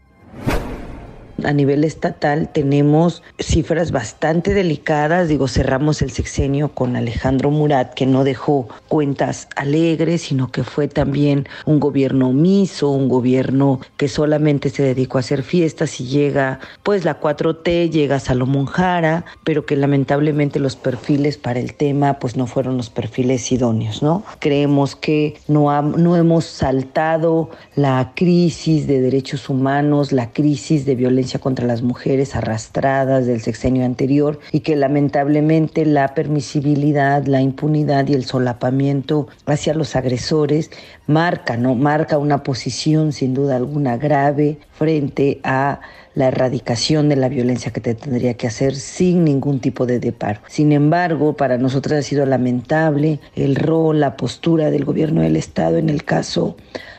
a 1.45 1.53
nivel 1.53 1.85
estatal 1.85 2.51
tenemos 2.53 3.23
cifras 3.39 3.93
bastante 3.93 4.55
delicadas. 4.55 5.29
Digo, 5.29 5.49
cerramos 5.49 6.03
el 6.03 6.11
sexenio 6.11 6.71
con 6.75 6.97
Alejandro 6.97 7.51
Murat, 7.51 7.95
que 7.95 8.07
no 8.07 8.25
dejó 8.25 8.69
cuentas 8.89 9.49
alegres, 9.57 10.23
sino 10.23 10.51
que 10.51 10.65
fue 10.65 10.89
también 10.89 11.47
un 11.67 11.81
gobierno 11.81 12.29
omiso, 12.29 12.91
un 12.91 13.09
gobierno 13.09 13.81
que 13.97 14.09
solamente 14.09 14.71
se 14.71 14.83
dedicó 14.83 15.19
a 15.19 15.21
hacer 15.21 15.43
fiestas 15.43 16.01
y 16.01 16.07
llega, 16.07 16.61
pues 16.83 17.05
la 17.05 17.21
4T, 17.21 17.91
llega 17.91 18.21
Salomón 18.21 18.67
Jara, 18.67 19.25
pero 19.45 19.67
que 19.67 19.77
lamentablemente 19.77 20.61
los 20.61 20.77
perfiles 20.77 21.39
para 21.39 21.61
el 21.61 21.75
tema, 21.75 22.19
pues 22.19 22.37
no 22.37 22.47
fueron 22.47 22.77
los 22.77 22.91
perfiles 22.91 23.51
idóneos, 23.53 24.03
¿no? 24.03 24.25
Creemos 24.39 24.97
que 24.97 25.39
no, 25.49 25.83
no 25.83 26.17
hemos 26.17 26.45
saltado 26.45 27.51
la 27.77 28.13
crisis 28.15 28.87
de 28.87 29.01
derechos 29.01 29.49
humanos, 29.49 30.13
la 30.13 30.33
crisis 30.33 30.85
de 30.85 30.95
contra 31.39 31.67
las 31.67 31.83
mujeres 31.83 32.35
arrastradas 32.35 33.27
del 33.27 33.41
sexenio 33.41 33.85
anterior 33.85 34.41
y 34.53 34.61
que 34.61 34.77
lamentablemente 34.77 35.87
la 35.87 36.15
permisibilidad, 36.15 37.25
la 37.27 37.41
impunidad 37.41 38.09
y 38.09 38.15
el 38.15 38.25
solapamiento 38.25 39.29
hacia 39.47 39.75
los 39.75 39.97
agresores 39.97 40.71
marca, 41.07 41.57
¿no? 41.57 41.75
Marca 41.75 42.19
una 42.19 42.43
posición 42.43 43.13
sin 43.13 43.35
duda 43.35 43.57
alguna 43.57 43.97
grave 43.97 44.59
frente 44.73 45.41
a 45.43 45.81
la 46.15 46.29
erradicación 46.29 47.09
de 47.09 47.17
la 47.17 47.29
violencia 47.29 47.73
que 47.73 47.81
te 47.81 47.95
tendría 47.95 48.35
que 48.35 48.47
hacer 48.47 48.75
sin 48.75 49.25
ningún 49.25 49.61
tipo 49.61 49.87
de 49.87 50.01
deparo. 50.01 50.41
Sin 50.49 50.73
embargo, 50.73 51.37
para 51.37 51.59
nosotros 51.59 51.99
ha 51.99 52.03
sido 52.03 52.27
lamentable 52.27 53.21
el 53.37 53.57
rol, 53.57 54.01
la 54.01 54.17
postura 54.17 54.71
del 54.71 54.85
gobierno 54.85 55.23
del 55.23 55.37
Estado 55.37 55.77
en 55.79 55.89
el 55.89 56.05
caso 56.05 56.57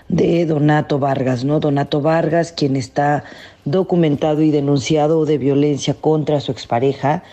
de 0.08 0.46
Donato 0.46 1.00
Vargas, 1.00 1.46
¿no? 1.46 1.60
Donato 1.60 2.02
Vargas, 2.02 2.52
quien 2.52 2.76
está 2.76 3.24
documentado 3.66 4.42
y 4.42 4.52
denunciado 4.52 5.26
de 5.26 5.38
violencia 5.38 5.94
contra 5.94 6.40
su 6.40 6.52
expareja 6.52 7.24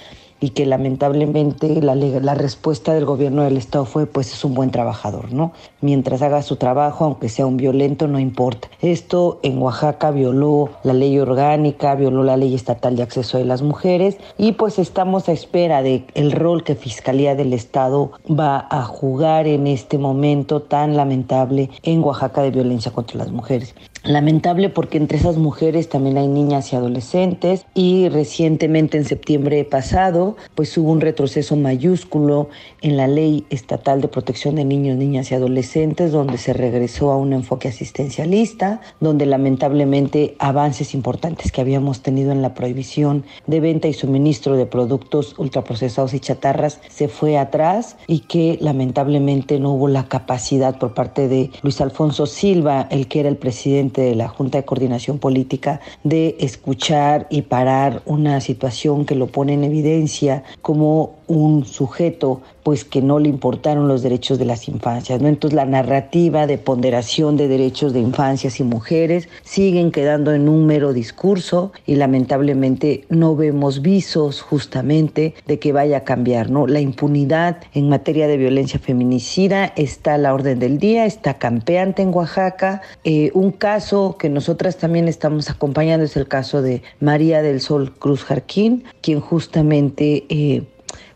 y 0.40 0.50
que 0.50 0.66
lamentablemente 0.66 1.82
la, 1.82 1.94
la, 1.94 2.34
respuesta 2.34 2.94
del 2.94 3.04
gobierno 3.04 3.42
del 3.42 3.56
estado 3.56 3.84
fue 3.84 4.06
pues 4.06 4.32
es 4.32 4.44
un 4.44 4.54
buen 4.54 4.70
trabajador, 4.70 5.32
¿no? 5.32 5.52
Mientras 5.80 6.22
haga 6.22 6.42
su 6.42 6.56
trabajo, 6.56 7.04
aunque 7.04 7.28
sea 7.28 7.46
un 7.46 7.56
violento, 7.56 8.06
no 8.06 8.18
importa. 8.18 8.68
Esto 8.80 9.40
en 9.42 9.60
Oaxaca 9.60 10.10
violó 10.10 10.70
la 10.84 10.92
ley 10.92 11.18
orgánica, 11.18 11.94
violó 11.96 12.22
la 12.22 12.36
ley 12.36 12.54
estatal 12.54 12.94
de 12.96 13.02
acceso 13.02 13.38
de 13.38 13.44
las 13.44 13.62
mujeres 13.62 14.16
y 14.36 14.52
pues 14.52 14.78
estamos 14.78 15.28
a 15.28 15.32
espera 15.32 15.82
de 15.82 16.04
el 16.14 16.32
rol 16.32 16.62
que 16.62 16.76
Fiscalía 16.76 17.34
del 17.34 17.52
Estado 17.52 18.12
va 18.28 18.68
a 18.70 18.84
jugar 18.84 19.48
en 19.48 19.66
este 19.66 19.98
momento 19.98 20.62
tan 20.62 20.96
lamentable 20.96 21.70
en 21.82 22.02
Oaxaca 22.04 22.42
de 22.42 22.50
violencia 22.50 22.92
contra 22.92 23.18
las 23.18 23.32
mujeres. 23.32 23.74
Lamentable 24.04 24.68
porque 24.68 24.96
entre 24.96 25.18
esas 25.18 25.36
mujeres 25.36 25.88
también 25.88 26.18
hay 26.18 26.28
niñas 26.28 26.72
y 26.72 26.76
adolescentes 26.76 27.66
y 27.74 28.08
recientemente 28.08 28.96
en 28.96 29.04
septiembre 29.04 29.64
pasado 29.64 30.36
pues 30.54 30.76
hubo 30.78 30.92
un 30.92 31.00
retroceso 31.00 31.56
mayúsculo 31.56 32.48
en 32.80 32.96
la 32.96 33.08
ley 33.08 33.44
estatal 33.50 34.00
de 34.00 34.08
protección 34.08 34.54
de 34.54 34.64
niños, 34.64 34.96
niñas 34.96 35.30
y 35.30 35.34
adolescentes, 35.34 36.12
donde 36.12 36.38
se 36.38 36.52
regresó 36.52 37.10
a 37.10 37.16
un 37.16 37.32
enfoque 37.32 37.68
asistencialista, 37.68 38.80
donde 39.00 39.26
lamentablemente 39.26 40.36
avances 40.38 40.94
importantes 40.94 41.50
que 41.50 41.60
habíamos 41.60 42.00
tenido 42.00 42.30
en 42.30 42.40
la 42.40 42.54
prohibición 42.54 43.24
de 43.46 43.60
venta 43.60 43.88
y 43.88 43.94
suministro 43.94 44.56
de 44.56 44.66
productos 44.66 45.34
ultraprocesados 45.38 46.14
y 46.14 46.20
chatarras 46.20 46.80
se 46.88 47.08
fue 47.08 47.36
atrás 47.36 47.96
y 48.06 48.20
que 48.20 48.58
lamentablemente 48.60 49.58
no 49.58 49.72
hubo 49.72 49.88
la 49.88 50.08
capacidad 50.08 50.78
por 50.78 50.94
parte 50.94 51.26
de 51.28 51.50
Luis 51.62 51.80
Alfonso 51.80 52.26
Silva, 52.26 52.86
el 52.90 53.08
que 53.08 53.20
era 53.20 53.28
el 53.28 53.36
presidente 53.36 53.87
de 53.92 54.14
la 54.14 54.28
Junta 54.28 54.58
de 54.58 54.64
Coordinación 54.64 55.18
Política, 55.18 55.80
de 56.04 56.36
escuchar 56.40 57.26
y 57.30 57.42
parar 57.42 58.02
una 58.06 58.40
situación 58.40 59.04
que 59.04 59.14
lo 59.14 59.26
pone 59.26 59.54
en 59.54 59.64
evidencia 59.64 60.44
como 60.62 61.16
un 61.26 61.64
sujeto 61.64 62.40
pues 62.68 62.84
que 62.84 63.00
no 63.00 63.18
le 63.18 63.30
importaron 63.30 63.88
los 63.88 64.02
derechos 64.02 64.38
de 64.38 64.44
las 64.44 64.68
infancias, 64.68 65.22
¿no? 65.22 65.28
Entonces 65.28 65.56
la 65.56 65.64
narrativa 65.64 66.46
de 66.46 66.58
ponderación 66.58 67.38
de 67.38 67.48
derechos 67.48 67.94
de 67.94 68.00
infancias 68.00 68.60
y 68.60 68.62
mujeres 68.62 69.30
siguen 69.42 69.90
quedando 69.90 70.34
en 70.34 70.50
un 70.50 70.66
mero 70.66 70.92
discurso 70.92 71.72
y 71.86 71.94
lamentablemente 71.94 73.06
no 73.08 73.34
vemos 73.36 73.80
visos 73.80 74.42
justamente 74.42 75.32
de 75.46 75.58
que 75.58 75.72
vaya 75.72 75.96
a 75.96 76.04
cambiar, 76.04 76.50
¿no? 76.50 76.66
La 76.66 76.80
impunidad 76.80 77.56
en 77.72 77.88
materia 77.88 78.28
de 78.28 78.36
violencia 78.36 78.78
feminicida 78.78 79.72
está 79.74 80.12
a 80.12 80.18
la 80.18 80.34
orden 80.34 80.58
del 80.58 80.76
día, 80.76 81.06
está 81.06 81.38
campeante 81.38 82.02
en 82.02 82.14
Oaxaca. 82.14 82.82
Eh, 83.02 83.30
un 83.32 83.50
caso 83.50 84.16
que 84.18 84.28
nosotras 84.28 84.76
también 84.76 85.08
estamos 85.08 85.48
acompañando 85.48 86.04
es 86.04 86.18
el 86.18 86.28
caso 86.28 86.60
de 86.60 86.82
María 87.00 87.40
del 87.40 87.62
Sol 87.62 87.94
Cruz 87.98 88.24
Jarquín, 88.24 88.84
quien 89.00 89.20
justamente 89.20 90.26
eh, 90.28 90.64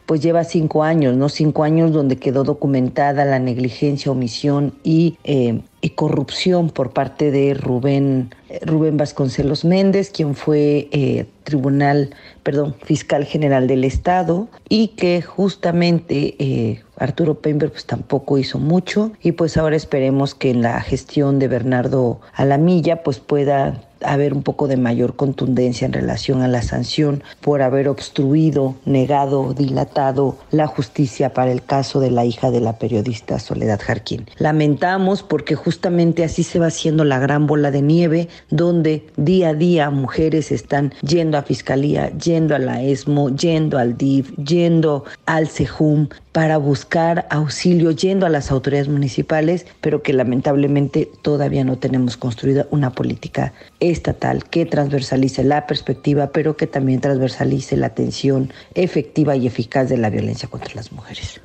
pues 0.06 0.20
lleva 0.20 0.44
cinco 0.44 0.82
años, 0.82 1.16
¿no? 1.16 1.28
Cinco 1.28 1.64
años 1.64 1.92
donde 1.92 2.16
quedó 2.16 2.44
documentada 2.44 3.24
la 3.24 3.38
negligencia, 3.38 4.12
omisión 4.12 4.74
y, 4.82 5.16
eh, 5.24 5.60
y 5.80 5.90
corrupción 5.90 6.70
por 6.70 6.90
parte 6.90 7.30
de 7.30 7.54
Rubén, 7.54 8.34
Rubén 8.62 8.96
Vasconcelos 8.96 9.64
Méndez, 9.64 10.10
quien 10.10 10.34
fue 10.34 10.88
eh, 10.92 11.26
tribunal, 11.44 12.10
perdón, 12.42 12.74
fiscal 12.82 13.24
general 13.24 13.66
del 13.66 13.84
Estado, 13.84 14.48
y 14.68 14.88
que 14.88 15.22
justamente 15.22 16.34
eh, 16.38 16.82
Arturo 16.96 17.40
Pember 17.40 17.70
pues 17.70 17.86
tampoco 17.86 18.38
hizo 18.38 18.58
mucho, 18.58 19.12
y 19.22 19.32
pues 19.32 19.56
ahora 19.56 19.76
esperemos 19.76 20.34
que 20.34 20.50
en 20.50 20.62
la 20.62 20.80
gestión 20.80 21.38
de 21.38 21.48
Bernardo 21.48 22.20
Alamilla 22.34 23.02
pues 23.02 23.18
pueda 23.18 23.82
haber 24.04 24.34
un 24.34 24.42
poco 24.42 24.68
de 24.68 24.76
mayor 24.76 25.16
contundencia 25.16 25.86
en 25.86 25.92
relación 25.92 26.42
a 26.42 26.48
la 26.48 26.62
sanción 26.62 27.22
por 27.40 27.62
haber 27.62 27.88
obstruido, 27.88 28.74
negado, 28.84 29.54
dilatado 29.54 30.36
la 30.50 30.66
justicia 30.66 31.32
para 31.32 31.52
el 31.52 31.62
caso 31.62 32.00
de 32.00 32.10
la 32.10 32.24
hija 32.24 32.50
de 32.50 32.60
la 32.60 32.78
periodista 32.78 33.38
Soledad 33.38 33.80
Jarquín. 33.82 34.26
Lamentamos 34.38 35.22
porque 35.22 35.54
justamente 35.54 36.24
así 36.24 36.42
se 36.42 36.58
va 36.58 36.66
haciendo 36.66 37.04
la 37.04 37.18
gran 37.18 37.46
bola 37.46 37.70
de 37.70 37.82
nieve 37.82 38.28
donde 38.50 39.06
día 39.16 39.50
a 39.50 39.54
día 39.54 39.90
mujeres 39.90 40.52
están 40.52 40.92
yendo 41.02 41.38
a 41.38 41.42
fiscalía, 41.42 42.10
yendo 42.16 42.54
a 42.54 42.58
la 42.58 42.82
ESMO, 42.82 43.30
yendo 43.30 43.78
al 43.78 43.96
DIF, 43.96 44.32
yendo 44.36 45.04
al 45.26 45.48
CEJUM 45.48 46.08
para 46.32 46.56
buscar 46.56 47.26
auxilio, 47.30 47.90
yendo 47.90 48.24
a 48.24 48.30
las 48.30 48.50
autoridades 48.50 48.88
municipales, 48.88 49.66
pero 49.82 50.02
que 50.02 50.14
lamentablemente 50.14 51.10
todavía 51.20 51.62
no 51.62 51.76
tenemos 51.78 52.16
construida 52.16 52.66
una 52.70 52.90
política 52.90 53.52
estatal 53.80 54.44
que 54.44 54.64
transversalice 54.64 55.44
la 55.44 55.66
perspectiva, 55.66 56.30
pero 56.32 56.56
que 56.56 56.66
también 56.66 57.00
transversalice 57.00 57.76
la 57.76 57.88
atención 57.88 58.50
efectiva 58.74 59.36
y 59.36 59.46
eficaz 59.46 59.90
de 59.90 59.98
la 59.98 60.08
violencia 60.08 60.48
contra 60.48 60.74
las 60.74 60.90
mujeres. 60.90 61.40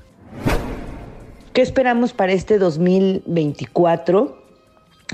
¿Qué 1.51 1.62
esperamos 1.62 2.13
para 2.13 2.32
este 2.32 2.58
2024? 2.58 4.48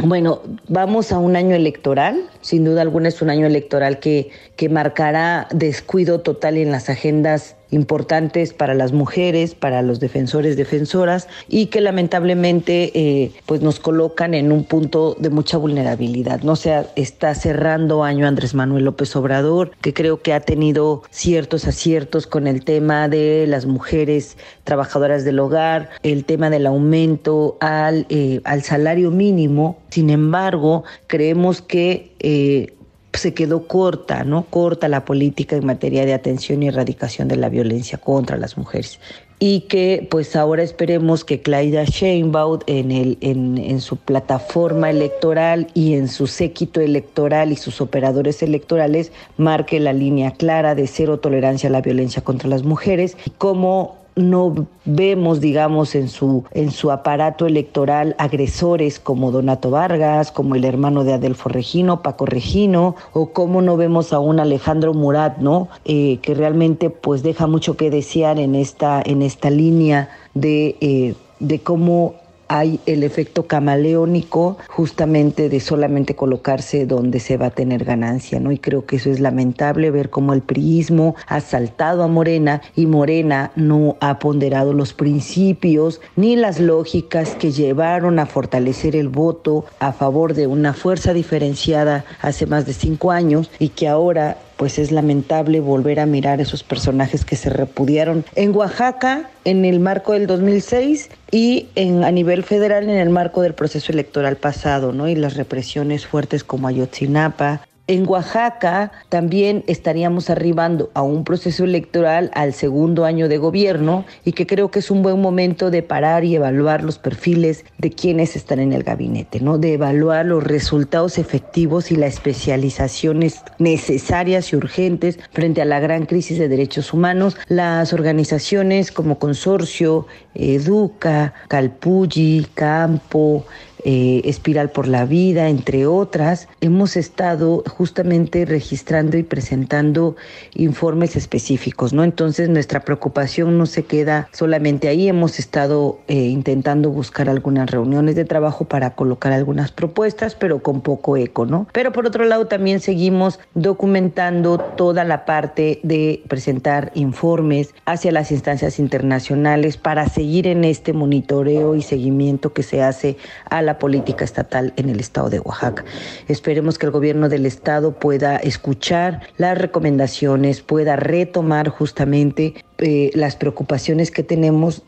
Bueno, 0.04 0.42
vamos 0.68 1.12
a 1.12 1.20
un 1.20 1.36
año 1.36 1.56
electoral, 1.56 2.30
sin 2.42 2.66
duda 2.66 2.82
alguna 2.82 3.10
es 3.10 3.22
un 3.22 3.30
año 3.30 3.46
electoral 3.46 4.00
que, 4.00 4.32
que 4.56 4.68
marcará 4.68 5.48
descuido 5.52 6.22
total 6.22 6.58
en 6.58 6.72
las 6.72 6.90
agendas 6.90 7.56
importantes 7.72 8.54
para 8.54 8.74
las 8.74 8.92
mujeres, 8.92 9.56
para 9.56 9.82
los 9.82 10.00
defensores, 10.00 10.58
defensoras, 10.58 11.28
y 11.48 11.68
que 11.68 11.82
lamentablemente 11.82 12.92
eh, 12.94 13.32
pues 13.46 13.62
nos 13.62 13.80
colocan 13.80 14.34
en 14.34 14.52
un 14.52 14.64
punto 14.64 15.16
de 15.20 15.30
mucha 15.30 15.58
vulnerabilidad. 15.58 16.42
No 16.42 16.54
está 16.96 17.36
cerrando 17.36 18.04
año 18.04 18.28
Andrés 18.28 18.54
Manuel 18.54 18.86
López 18.86 19.16
Obrador, 19.16 19.72
que 19.82 19.94
creo 19.94 20.22
que 20.22 20.34
ha 20.34 20.40
tenido 20.40 21.04
ciertos 21.10 21.68
aciertos 21.68 22.28
con 22.28 22.48
el 22.48 22.64
tema 22.64 23.08
de 23.10 23.46
las 23.48 23.66
mujeres 23.66 24.38
trabajadoras 24.64 25.24
del 25.24 25.40
hogar, 25.40 25.90
el 26.04 26.26
tema 26.26 26.50
del 26.50 26.68
aumento 26.68 27.58
al, 27.60 28.06
eh, 28.10 28.42
al 28.44 28.64
salario 28.64 29.12
mínimo. 29.12 29.80
Sin 29.90 30.10
embargo, 30.10 30.84
creemos 31.08 31.62
que 31.62 32.14
eh, 32.20 32.74
se 33.14 33.34
quedó 33.34 33.68
corta, 33.68 34.24
¿no? 34.24 34.46
Corta 34.50 34.88
la 34.88 35.06
política 35.06 35.56
en 35.56 35.66
materia 35.66 36.06
de 36.06 36.14
atención 36.14 36.64
y 36.64 36.68
erradicación 36.68 37.28
de 37.28 37.36
la 37.36 37.50
violencia 37.50 37.98
contra 37.98 38.38
las 38.38 38.58
mujeres. 38.58 39.00
Y 39.40 39.62
que 39.62 40.08
pues 40.10 40.36
ahora 40.36 40.64
esperemos 40.64 41.26
que 41.26 41.42
Claudia 41.42 41.84
Sheinbaum 41.84 42.60
en, 42.66 42.92
el, 42.92 43.18
en, 43.22 43.58
en 43.58 43.82
su 43.82 43.98
plataforma 43.98 44.90
electoral 44.90 45.68
y 45.74 45.96
en 45.96 46.08
su 46.08 46.28
séquito 46.28 46.80
electoral 46.80 47.52
y 47.52 47.58
sus 47.58 47.82
operadores 47.82 48.42
electorales 48.42 49.12
marque 49.38 49.80
la 49.80 49.92
línea 49.92 50.32
clara 50.32 50.76
de 50.76 50.88
cero 50.88 51.20
tolerancia 51.20 51.68
a 51.68 51.72
la 51.72 51.82
violencia 51.82 52.24
contra 52.24 52.48
las 52.48 52.64
mujeres 52.64 53.18
y 53.26 53.32
cómo 53.32 54.03
no 54.16 54.68
vemos, 54.86 55.42
digamos, 55.42 55.96
en 55.96 56.10
su, 56.10 56.44
en 56.52 56.72
su 56.72 56.92
aparato 56.92 57.46
electoral 57.46 58.16
agresores 58.18 59.00
como 59.00 59.32
Donato 59.32 59.72
Vargas, 59.72 60.32
como 60.32 60.56
el 60.56 60.66
hermano 60.66 61.04
de 61.04 61.14
Adelfo 61.14 61.50
Regino, 61.50 62.02
Paco 62.02 62.26
Regino, 62.26 62.96
o 63.14 63.32
cómo 63.34 63.62
no 63.62 63.78
vemos 63.78 64.14
a 64.14 64.20
un 64.20 64.40
Alejandro 64.40 64.94
Murat, 64.94 65.38
¿no? 65.38 65.68
Eh, 65.86 66.20
que 66.22 66.34
realmente 66.34 66.90
pues 66.90 67.24
deja 67.24 67.48
mucho 67.48 67.78
que 67.78 67.90
desear 67.90 68.40
en 68.40 68.56
esta, 68.56 69.02
en 69.04 69.22
esta 69.22 69.50
línea 69.50 70.10
de, 70.34 70.78
eh, 70.82 71.16
de 71.40 71.60
cómo 71.60 72.16
hay 72.48 72.80
el 72.86 73.04
efecto 73.04 73.48
camaleónico 73.48 74.58
justamente 74.68 75.50
de 75.50 75.60
solamente 75.60 76.16
colocarse 76.16 76.86
donde 76.86 77.20
se 77.20 77.38
va 77.38 77.48
a 77.48 77.52
tener 77.52 77.84
ganancia, 77.84 78.40
¿no? 78.40 78.52
Y 78.52 78.58
creo 78.58 78.86
que 78.86 78.98
eso 78.98 79.10
es 79.10 79.20
lamentable 79.20 79.92
ver 79.92 80.10
cómo 80.10 80.34
el 80.34 80.42
priismo 80.42 81.16
ha 81.28 81.42
saltado 81.42 82.04
a 82.04 82.08
Morena 82.08 82.62
y 82.76 82.86
Morena 82.86 83.52
no 83.56 83.98
ha 84.00 84.20
ponderado 84.20 84.74
los 84.74 84.94
principios 84.94 86.02
ni 86.16 86.36
las 86.36 86.60
lógicas 86.60 87.36
que 87.36 87.52
llevaron 87.52 88.20
a 88.20 88.26
fortalecer 88.26 88.96
el 88.96 89.10
voto 89.10 89.66
a 89.80 89.94
favor 89.94 90.34
de 90.34 90.48
una 90.48 90.74
fuerza 90.74 91.14
diferenciada 91.14 92.06
hace 92.22 92.46
más 92.46 92.66
de 92.66 92.74
cinco 92.74 93.12
años 93.12 93.50
y 93.60 93.70
que 93.70 93.88
ahora 93.88 94.38
pues 94.64 94.80
es 94.80 94.94
lamentable 94.94 95.60
volver 95.60 96.00
a 96.00 96.06
mirar 96.06 96.40
esos 96.40 96.64
personajes 96.64 97.26
que 97.26 97.36
se 97.36 97.50
repudiaron 97.50 98.24
en 98.34 98.56
Oaxaca 98.56 99.30
en 99.44 99.66
el 99.66 99.82
marco 99.82 100.14
del 100.14 100.26
2006 100.26 101.10
y 101.32 101.68
en, 101.76 102.06
a 102.06 102.12
nivel 102.12 102.44
federal 102.44 102.86
en 102.86 102.98
el 102.98 103.10
marco 103.10 103.42
del 103.42 103.56
proceso 103.56 103.92
electoral 103.92 104.38
pasado, 104.38 104.94
¿no? 104.94 105.10
Y 105.10 105.16
las 105.16 105.36
represiones 105.36 106.08
fuertes 106.08 106.46
como 106.46 106.70
Ayotzinapa, 106.70 107.68
en 107.88 108.08
Oaxaca 108.08 108.94
también 109.10 109.66
estaríamos 109.68 110.30
arribando 110.30 110.90
a 110.94 111.02
un 111.02 111.26
proceso 111.26 111.66
electoral 111.66 112.32
al 112.34 112.54
segundo 112.54 113.04
año 113.04 113.28
de 113.28 113.38
gobierno 113.38 114.06
y 114.24 114.32
que 114.32 114.48
creo 114.48 114.72
que 114.72 114.80
es 114.80 114.90
un 114.90 115.04
buen 115.04 115.22
momento 115.22 115.70
de 115.70 115.84
parar 115.84 116.24
y 116.24 116.36
evaluar 116.36 116.82
los 116.82 116.98
perfiles 116.98 117.66
de 117.78 117.92
quienes 117.92 118.38
están 118.38 118.60
en 118.60 118.72
el 118.72 118.84
gabinete, 118.84 119.42
¿no? 119.42 119.58
De 119.58 119.74
evaluar 119.74 120.26
los 120.26 120.46
resultados 120.46 121.18
efectivos 121.18 121.92
y 121.92 121.98
las 121.98 122.14
especializaciones 122.14 123.44
necesarias 123.60 124.54
y 124.54 124.56
urgentes 124.56 125.20
frente 125.34 125.62
a 125.62 125.66
la 125.66 125.82
gran 125.82 126.06
crisis 126.06 126.40
de 126.40 126.48
derechos 126.48 126.94
humanos. 126.94 127.36
Las 127.50 127.92
organizaciones 127.92 128.94
como 128.94 129.20
Consorcio, 129.20 130.08
Educa, 130.36 131.34
Calpulli, 131.50 132.48
Campo, 132.54 133.46
eh, 133.86 134.22
Espiral 134.26 134.70
por 134.70 134.88
la 134.88 135.06
Vida, 135.06 135.50
entre 135.50 135.86
otras, 135.86 136.48
hemos 136.62 136.96
estado 136.96 137.64
justamente 137.68 138.46
registrando 138.46 139.18
y 139.18 139.24
presentando 139.24 140.16
informes 140.54 141.16
específicos, 141.16 141.94
¿no? 141.94 142.04
Entonces 142.04 142.50
nuestra 142.50 142.82
preocupación 142.82 143.58
no 143.58 143.66
se 143.66 143.84
queda 143.84 144.30
solamente 144.32 144.88
ahí, 144.88 145.08
hemos 145.08 145.40
estado 145.40 146.00
eh, 146.08 146.16
intentando 146.16 146.90
buscar 146.90 147.30
algunas 147.30 147.70
reuniones 147.70 148.16
de 148.16 148.26
trabajo 148.26 148.66
para 148.66 148.92
colocar 148.92 149.32
algunas 149.34 149.72
propuestas, 149.72 150.36
pero 150.36 150.60
con 150.60 150.82
poco 150.82 151.18
eco, 151.18 151.46
¿no? 151.46 151.68
Pero 151.74 151.92
por 151.92 152.06
otro 152.06 152.26
lado 152.26 152.48
también 152.48 152.80
seguimos 152.80 153.40
documentando 153.54 154.58
toda 154.58 155.04
la 155.04 155.26
parte 155.26 155.80
de 155.84 156.24
presentar 156.28 156.92
informes 156.96 157.74
hacia 157.86 158.12
las 158.12 158.32
instancias 158.32 158.80
internacionales 158.80 159.78
para 159.78 160.08
seguir 160.08 160.48
en 160.48 160.64
este 160.64 160.94
monitoreo 160.94 161.76
y 161.76 161.82
seguimiento 161.82 162.54
que 162.54 162.64
se 162.64 162.82
hace 162.82 163.18
a 163.50 163.62
la 163.62 163.73
la 163.74 163.80
política 163.80 164.24
estatal 164.24 164.72
en 164.76 164.90
el 164.90 165.00
estado 165.00 165.30
de 165.32 165.40
Oaxaca. 165.40 165.84
Esperemos 166.28 166.78
que 166.78 166.86
el 166.86 166.92
gobierno 166.92 167.28
del 167.28 167.48
estado 167.48 167.94
pueda 167.94 168.38
escuchar 168.38 169.22
las 169.38 169.58
recomendaciones, 169.58 170.62
pueda 170.62 170.96
retomar 170.96 171.70
justamente 171.70 172.54
eh, 172.78 173.10
las 173.16 173.36
preocupaciones 173.36 174.12
que 174.12 174.22
tenemos 174.22 174.84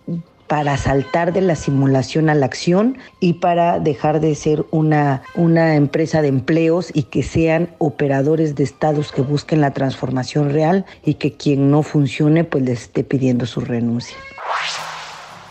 para 0.47 0.77
saltar 0.77 1.33
de 1.33 1.41
la 1.41 1.55
simulación 1.55 2.29
a 2.29 2.35
la 2.35 2.45
acción 2.45 2.99
y 3.19 3.33
para 3.33 3.79
dejar 3.79 4.19
de 4.19 4.35
ser 4.35 4.63
una, 4.69 5.23
una 5.33 5.75
empresa 5.75 6.21
de 6.21 6.27
empleos 6.27 6.91
y 6.93 7.03
que 7.03 7.23
sean 7.23 7.69
operadores 7.79 8.53
de 8.53 8.63
estados 8.63 9.11
que 9.11 9.23
busquen 9.23 9.61
la 9.61 9.73
transformación 9.73 10.51
real 10.51 10.85
y 11.03 11.15
que 11.15 11.33
quien 11.33 11.71
no 11.71 11.81
funcione 11.81 12.43
pues 12.43 12.63
les 12.63 12.83
esté 12.83 13.03
pidiendo 13.03 13.47
su 13.47 13.61
renuncia. 13.61 14.15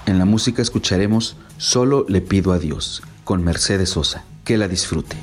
En 0.06 0.18
la 0.18 0.24
música 0.24 0.62
escucharemos 0.62 1.36
Solo 1.56 2.04
le 2.08 2.20
pido 2.20 2.52
a 2.52 2.58
Dios 2.58 3.02
con 3.24 3.42
Mercedes 3.42 3.90
Sosa. 3.90 4.24
Que 4.44 4.58
la 4.58 4.68
disfrute. 4.68 5.16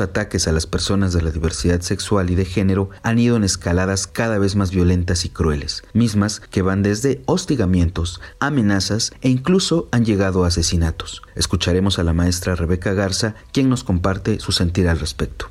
Ataques 0.00 0.48
a 0.48 0.52
las 0.52 0.66
personas 0.66 1.12
de 1.12 1.22
la 1.22 1.30
diversidad 1.30 1.80
sexual 1.80 2.30
y 2.30 2.34
de 2.34 2.44
género 2.44 2.90
han 3.02 3.18
ido 3.18 3.36
en 3.36 3.44
escaladas 3.44 4.06
cada 4.06 4.38
vez 4.38 4.56
más 4.56 4.70
violentas 4.70 5.24
y 5.24 5.30
crueles, 5.30 5.82
mismas 5.92 6.40
que 6.40 6.62
van 6.62 6.82
desde 6.82 7.22
hostigamientos, 7.26 8.20
amenazas 8.40 9.12
e 9.20 9.28
incluso 9.28 9.88
han 9.90 10.04
llegado 10.04 10.44
a 10.44 10.48
asesinatos. 10.48 11.22
Escucharemos 11.34 11.98
a 11.98 12.04
la 12.04 12.12
maestra 12.12 12.54
Rebeca 12.54 12.92
Garza, 12.92 13.34
quien 13.52 13.68
nos 13.68 13.84
comparte 13.84 14.40
su 14.40 14.52
sentir 14.52 14.88
al 14.88 14.98
respecto. 14.98 15.46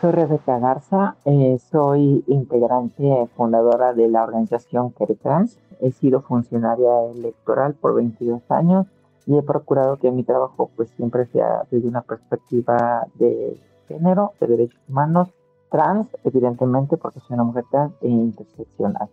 Soy 0.00 0.12
Rebeca 0.12 0.58
Garza, 0.58 1.16
eh, 1.24 1.58
soy 1.70 2.24
integrante 2.26 3.28
fundadora 3.36 3.94
de 3.94 4.08
la 4.08 4.22
organización 4.22 4.92
Queretrans. 4.92 5.58
He 5.80 5.92
sido 5.92 6.20
funcionaria 6.20 6.90
electoral 7.14 7.74
por 7.74 7.94
22 7.94 8.42
años 8.50 8.86
y 9.26 9.36
he 9.36 9.42
procurado 9.42 9.96
que 9.96 10.10
mi 10.10 10.22
trabajo 10.24 10.70
pues 10.76 10.90
siempre 10.90 11.26
sea 11.26 11.64
desde 11.70 11.88
una 11.88 12.02
perspectiva 12.02 13.06
de 13.14 13.60
género, 13.88 14.32
de 14.40 14.46
derechos 14.46 14.80
humanos, 14.88 15.28
trans, 15.70 16.08
evidentemente 16.24 16.96
porque 16.96 17.20
soy 17.20 17.34
una 17.34 17.44
mujer 17.44 17.64
trans 17.70 17.94
e 18.02 18.08
interseccional. 18.08 19.08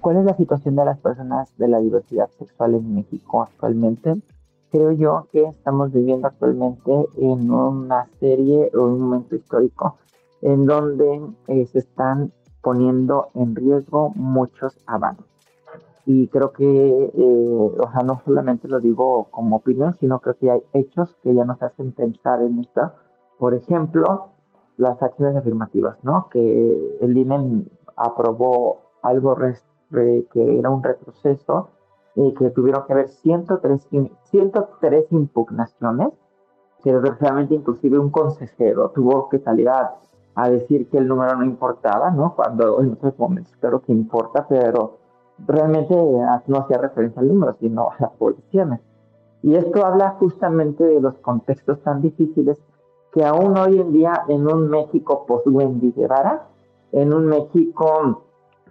¿Cuál 0.00 0.18
es 0.18 0.24
la 0.24 0.36
situación 0.36 0.76
de 0.76 0.84
las 0.84 0.98
personas 0.98 1.56
de 1.58 1.68
la 1.68 1.80
diversidad 1.80 2.30
sexual 2.38 2.74
en 2.74 2.94
México 2.94 3.42
actualmente? 3.42 4.14
Creo 4.70 4.92
yo 4.92 5.26
que 5.32 5.44
estamos 5.44 5.92
viviendo 5.92 6.28
actualmente 6.28 6.92
en 7.16 7.50
una 7.50 8.06
serie 8.20 8.70
o 8.74 8.84
un 8.84 9.00
momento 9.00 9.36
histórico 9.36 9.96
en 10.42 10.66
donde 10.66 11.22
eh, 11.48 11.66
se 11.66 11.78
están 11.80 12.32
poniendo 12.62 13.28
en 13.34 13.54
riesgo 13.54 14.10
muchos 14.14 14.76
avances 14.86 15.35
y 16.08 16.28
creo 16.28 16.52
que, 16.52 16.64
eh, 16.64 17.12
o 17.16 17.90
sea, 17.92 18.02
no 18.04 18.22
solamente 18.24 18.68
lo 18.68 18.78
digo 18.78 19.26
como 19.32 19.56
opinión, 19.56 19.92
sino 19.98 20.20
creo 20.20 20.36
que 20.36 20.50
hay 20.52 20.62
hechos 20.72 21.16
que 21.20 21.34
ya 21.34 21.44
nos 21.44 21.60
hacen 21.60 21.90
pensar 21.90 22.40
en 22.42 22.60
esto. 22.60 22.92
Por 23.38 23.54
ejemplo, 23.54 24.28
las 24.76 25.02
acciones 25.02 25.36
afirmativas, 25.36 25.98
¿no? 26.04 26.28
Que 26.30 26.98
el 27.00 27.16
INE 27.18 27.64
aprobó 27.96 28.82
algo 29.02 29.36
que 29.90 30.58
era 30.58 30.70
un 30.70 30.82
retroceso 30.84 31.70
y 32.14 32.32
que 32.34 32.50
tuvieron 32.50 32.84
que 32.86 32.92
haber 32.92 33.08
103, 33.08 33.88
103 34.30 35.06
impugnaciones, 35.10 36.10
que 36.84 36.92
desgraciadamente 36.92 37.54
inclusive 37.56 37.98
un 37.98 38.10
consejero 38.10 38.90
tuvo 38.90 39.28
que 39.28 39.40
salir 39.40 39.68
a, 39.68 39.96
a 40.36 40.50
decir 40.50 40.88
que 40.88 40.98
el 40.98 41.08
número 41.08 41.36
no 41.36 41.44
importaba, 41.44 42.12
¿no? 42.12 42.36
Cuando 42.36 42.80
en 42.80 42.92
otros 42.92 43.18
momentos 43.18 43.56
claro 43.56 43.80
que 43.80 43.92
importa, 43.92 44.46
pero 44.48 45.05
realmente 45.46 45.94
no 46.46 46.58
hacía 46.58 46.78
referencia 46.78 47.20
al 47.20 47.28
número, 47.28 47.56
sino 47.60 47.90
a 47.90 47.96
las 47.98 48.12
poblaciones. 48.12 48.80
Y 49.42 49.54
esto 49.54 49.84
habla 49.84 50.16
justamente 50.18 50.84
de 50.84 51.00
los 51.00 51.14
contextos 51.18 51.80
tan 51.82 52.02
difíciles 52.02 52.58
que 53.12 53.24
aún 53.24 53.56
hoy 53.56 53.80
en 53.80 53.92
día 53.92 54.24
en 54.28 54.46
un 54.46 54.68
México 54.68 55.24
post-Wendy 55.26 55.92
Guevara, 55.92 56.48
en 56.92 57.14
un 57.14 57.26
México 57.26 58.24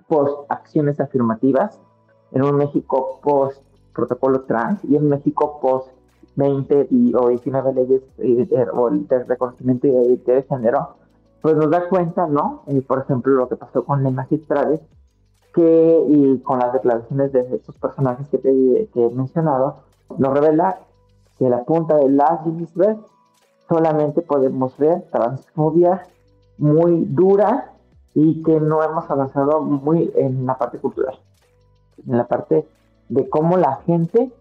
post-acciones 0.07 0.99
afirmativas, 0.99 1.79
en 2.31 2.43
un 2.43 2.57
México 2.57 3.19
post-protocolo 3.23 4.41
trans 4.41 4.83
y 4.85 4.95
en 4.95 5.09
México 5.09 5.59
post-20 5.61 7.15
o 7.19 7.29
19 7.29 7.73
leyes 7.73 8.01
eh, 8.17 8.45
de, 8.45 9.23
reconocimiento 9.23 9.87
de 9.87 9.93
identidad 9.93 10.35
de 10.35 10.43
género, 10.43 10.95
pues 11.41 11.55
nos 11.55 11.69
da 11.69 11.87
cuenta, 11.89 12.27
¿no? 12.27 12.63
Eh, 12.67 12.81
por 12.81 12.99
ejemplo, 12.99 13.33
lo 13.33 13.47
que 13.47 13.55
pasó 13.55 13.85
con 13.85 14.03
las 14.03 14.13
magistrades, 14.13 14.81
que 15.55 16.05
y 16.09 16.39
con 16.39 16.59
las 16.59 16.73
declaraciones 16.73 17.31
de 17.31 17.55
estos 17.55 17.75
personajes 17.77 18.27
que 18.27 18.37
te 18.37 18.89
he 18.93 19.09
mencionado, 19.09 19.77
nos 20.17 20.33
revela 20.33 20.79
que 21.39 21.49
la 21.49 21.63
punta 21.63 21.95
de 21.95 22.09
las 22.09 22.45
iceberg 22.45 22.97
solamente 23.67 24.21
podemos 24.21 24.77
ver 24.77 25.03
transfobia 25.11 26.03
muy 26.57 27.05
dura 27.05 27.71
y 28.13 28.43
que 28.43 28.59
no 28.59 28.83
hemos 28.83 29.09
avanzado 29.09 29.61
muy 29.61 30.11
en 30.15 30.45
la 30.45 30.57
parte 30.57 30.77
cultural, 30.77 31.17
en 32.05 32.17
la 32.17 32.27
parte 32.27 32.67
de 33.07 33.29
cómo 33.29 33.57
la 33.57 33.77
gente 33.85 34.31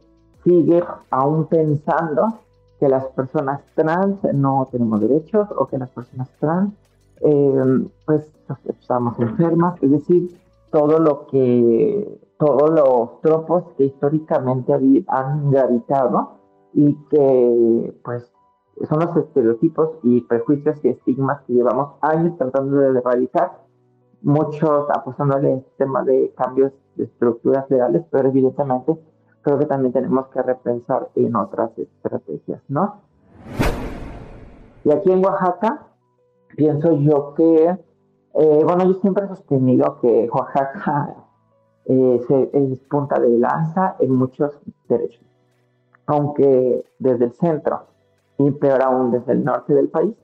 sigue 0.43 0.83
aún 1.11 1.47
pensando 1.47 2.41
que 2.81 2.89
las 2.89 3.05
personas 3.07 3.61
trans 3.75 4.19
no 4.33 4.67
tenemos 4.71 5.01
derechos 5.01 5.49
o 5.57 5.67
que 5.67 5.79
las 5.79 5.91
personas 5.91 6.29
trans 6.41 6.75
eh, 7.21 7.87
pues 8.05 8.29
estamos 8.67 9.19
enfermas, 9.21 9.81
es 9.83 9.91
decir, 9.91 10.44
todo 10.75 10.99
lo 10.99 11.29
que, 11.29 12.21
todos 12.37 12.69
los 12.71 13.21
tropos 13.21 13.63
que 13.79 13.85
históricamente 13.85 14.75
han 15.07 15.53
gravitado 15.53 16.41
y 16.73 16.97
que 17.11 17.95
pues 18.03 18.33
son 18.89 18.99
los 18.99 19.17
estereotipos 19.17 19.91
y 20.03 20.23
prejuicios 20.23 20.85
y 20.85 20.89
estigmas 20.89 21.43
que 21.43 21.53
llevamos 21.53 21.95
años 22.01 22.37
tratando 22.39 22.79
de 22.79 22.99
erradicar, 22.99 23.61
muchos 24.23 24.91
apostándole 24.91 25.53
en 25.53 25.59
el 25.59 25.65
tema 25.79 26.03
de 26.03 26.35
cambios 26.37 26.73
de 26.97 27.05
estructuras 27.05 27.71
legales, 27.71 28.03
pero 28.11 28.31
evidentemente 28.31 28.99
creo 29.43 29.61
que 29.61 29.67
también 29.67 29.93
tenemos 29.93 30.27
que 30.27 30.43
repensar 30.43 31.09
en 31.15 31.37
otras 31.37 31.71
estrategias, 31.79 32.61
¿no? 32.67 33.01
Y 34.83 34.91
aquí 34.91 35.13
en 35.13 35.25
Oaxaca, 35.25 35.87
pienso 36.57 36.95
yo 36.95 37.35
que 37.35 37.79
eh, 38.35 38.61
bueno, 38.65 38.85
yo 38.85 38.95
siempre 38.95 39.25
he 39.25 39.29
sostenido 39.29 39.99
que 40.01 40.29
Oaxaca 40.33 41.15
eh, 41.87 42.21
es 42.53 42.81
punta 42.81 43.21
de 43.21 43.39
lanza 43.39 43.97
en 44.01 44.13
muchos 44.13 44.59
derechos, 44.89 45.25
aunque 46.07 46.85
desde 46.99 47.27
el 47.27 47.33
centro 47.35 47.87
y 48.39 48.51
peor 48.51 48.83
aún 48.83 49.11
desde 49.13 49.33
el 49.33 49.45
norte 49.45 49.75
del 49.75 49.89
país, 49.89 50.15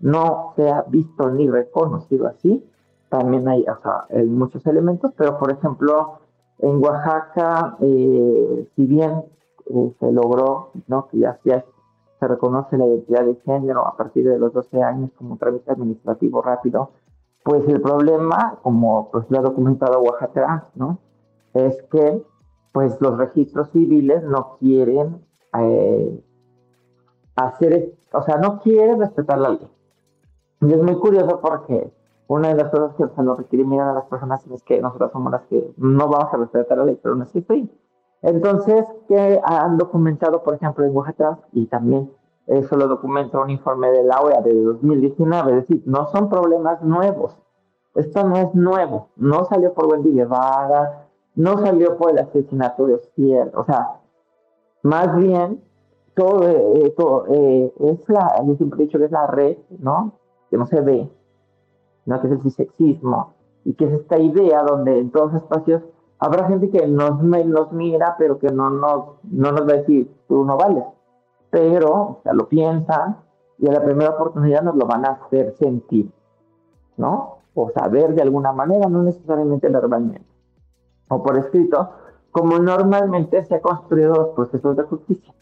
no 0.00 0.52
sea 0.56 0.84
visto 0.88 1.30
ni 1.30 1.48
reconocido 1.48 2.26
así. 2.26 2.64
También 3.08 3.48
hay, 3.48 3.62
o 3.62 3.80
sea, 3.82 4.06
muchos 4.26 4.66
elementos, 4.66 5.12
pero 5.16 5.38
por 5.38 5.50
ejemplo, 5.50 6.18
en 6.58 6.82
Oaxaca, 6.82 7.76
eh, 7.80 8.68
si 8.74 8.84
bien 8.84 9.24
se 9.98 10.12
logró, 10.12 10.70
¿no? 10.86 11.08
Que 11.08 11.18
ya, 11.18 11.38
se 11.42 12.28
reconoce 12.28 12.78
la 12.78 12.86
identidad 12.86 13.24
de 13.24 13.34
género 13.44 13.86
a 13.86 13.96
partir 13.96 14.26
de 14.26 14.38
los 14.38 14.52
12 14.52 14.82
años 14.82 15.10
como 15.16 15.32
un 15.32 15.38
trámite 15.38 15.70
administrativo 15.70 16.40
rápido, 16.40 16.90
pues 17.46 17.66
el 17.68 17.80
problema, 17.80 18.58
como 18.62 19.08
pues 19.12 19.24
lo 19.30 19.38
ha 19.38 19.42
documentado 19.42 20.00
Oaxaca, 20.00 20.66
¿no? 20.74 20.98
Es 21.54 21.80
que 21.92 22.20
pues 22.72 23.00
los 23.00 23.16
registros 23.16 23.70
civiles 23.70 24.24
no 24.24 24.56
quieren 24.58 25.24
eh, 25.56 26.24
hacer, 27.36 27.94
o 28.12 28.22
sea, 28.22 28.38
no 28.38 28.58
quieren 28.58 28.98
respetar 28.98 29.38
la 29.38 29.50
ley. 29.50 29.68
Y 30.62 30.72
es 30.72 30.82
muy 30.82 30.96
curioso 30.96 31.40
porque 31.40 31.92
una 32.26 32.48
de 32.48 32.56
las 32.56 32.70
cosas 32.72 32.96
que 32.96 33.06
se 33.14 33.22
nos 33.22 33.38
recriminan 33.38 33.90
a 33.90 33.94
las 33.94 34.06
personas 34.06 34.44
es 34.48 34.64
que 34.64 34.80
nosotros 34.80 35.12
somos 35.12 35.30
las 35.30 35.42
que 35.42 35.72
no 35.76 36.08
vamos 36.08 36.34
a 36.34 36.38
respetar 36.38 36.78
la 36.78 36.86
ley, 36.86 36.98
pero 37.00 37.14
no 37.14 37.22
es 37.22 37.30
así. 37.30 37.70
Entonces, 38.22 38.84
que 39.06 39.40
han 39.44 39.76
documentado, 39.76 40.42
por 40.42 40.54
ejemplo, 40.56 40.84
en 40.84 40.96
Oaxaca, 40.96 41.38
y 41.52 41.66
también 41.66 42.10
eso 42.46 42.76
lo 42.76 42.86
documenta 42.86 43.40
un 43.40 43.50
informe 43.50 43.90
de 43.90 44.04
la 44.04 44.20
OEA 44.20 44.40
de 44.40 44.54
2019, 44.54 45.50
es 45.50 45.68
decir, 45.68 45.82
no 45.86 46.06
son 46.08 46.28
problemas 46.28 46.80
nuevos. 46.82 47.36
Esto 47.94 48.24
no 48.24 48.36
es 48.36 48.54
nuevo, 48.54 49.08
no 49.16 49.44
salió 49.46 49.72
por 49.72 49.86
Wendy 49.86 50.12
Guevara, 50.12 51.08
no 51.34 51.58
salió 51.58 51.96
por 51.96 52.10
el 52.10 52.18
asesinato 52.18 52.86
de 52.86 52.94
Osier, 52.94 53.52
o 53.54 53.64
sea, 53.64 54.00
más 54.82 55.16
bien, 55.16 55.62
todo, 56.14 56.48
eh, 56.48 56.94
eh, 57.28 57.72
es 57.80 58.08
la, 58.08 58.42
yo 58.46 58.54
siempre 58.56 58.82
he 58.82 58.86
dicho 58.86 58.98
que 58.98 59.06
es 59.06 59.10
la 59.10 59.26
red, 59.26 59.56
¿no? 59.78 60.12
Que 60.50 60.56
no 60.56 60.66
se 60.66 60.80
ve, 60.80 61.10
¿no? 62.04 62.20
Que 62.20 62.26
es 62.28 62.32
el 62.32 62.38
bisexismo, 62.38 63.34
y 63.64 63.74
que 63.74 63.86
es 63.86 63.92
esta 63.92 64.18
idea 64.18 64.62
donde 64.62 64.98
en 64.98 65.10
todos 65.10 65.32
los 65.32 65.42
espacios 65.42 65.82
habrá 66.18 66.46
gente 66.46 66.70
que 66.70 66.86
nos, 66.86 67.22
nos 67.22 67.72
mira, 67.72 68.14
pero 68.18 68.38
que 68.38 68.48
no 68.48 68.70
nos, 68.70 69.06
no 69.24 69.52
nos 69.52 69.62
va 69.62 69.72
a 69.72 69.76
decir, 69.78 70.10
tú 70.28 70.44
no 70.44 70.56
vales. 70.56 70.84
Pero, 71.56 71.90
o 71.90 72.20
sea, 72.22 72.34
lo 72.34 72.50
piensan 72.50 73.16
y 73.56 73.66
a 73.66 73.72
la 73.72 73.82
primera 73.82 74.10
oportunidad 74.10 74.60
nos 74.60 74.76
lo 74.76 74.84
van 74.84 75.06
a 75.06 75.12
hacer 75.12 75.54
sentir, 75.54 76.12
¿no? 76.98 77.38
O 77.54 77.70
saber 77.70 78.14
de 78.14 78.20
alguna 78.20 78.52
manera, 78.52 78.90
no 78.90 79.02
necesariamente 79.02 79.70
verbalmente 79.70 80.26
o 81.08 81.22
por 81.22 81.38
escrito, 81.38 81.88
como 82.30 82.58
normalmente 82.58 83.42
se 83.46 83.54
ha 83.54 83.60
construido 83.62 84.12
los 84.12 84.28
procesos 84.34 84.76
de 84.76 84.82
justicia. 84.82 85.34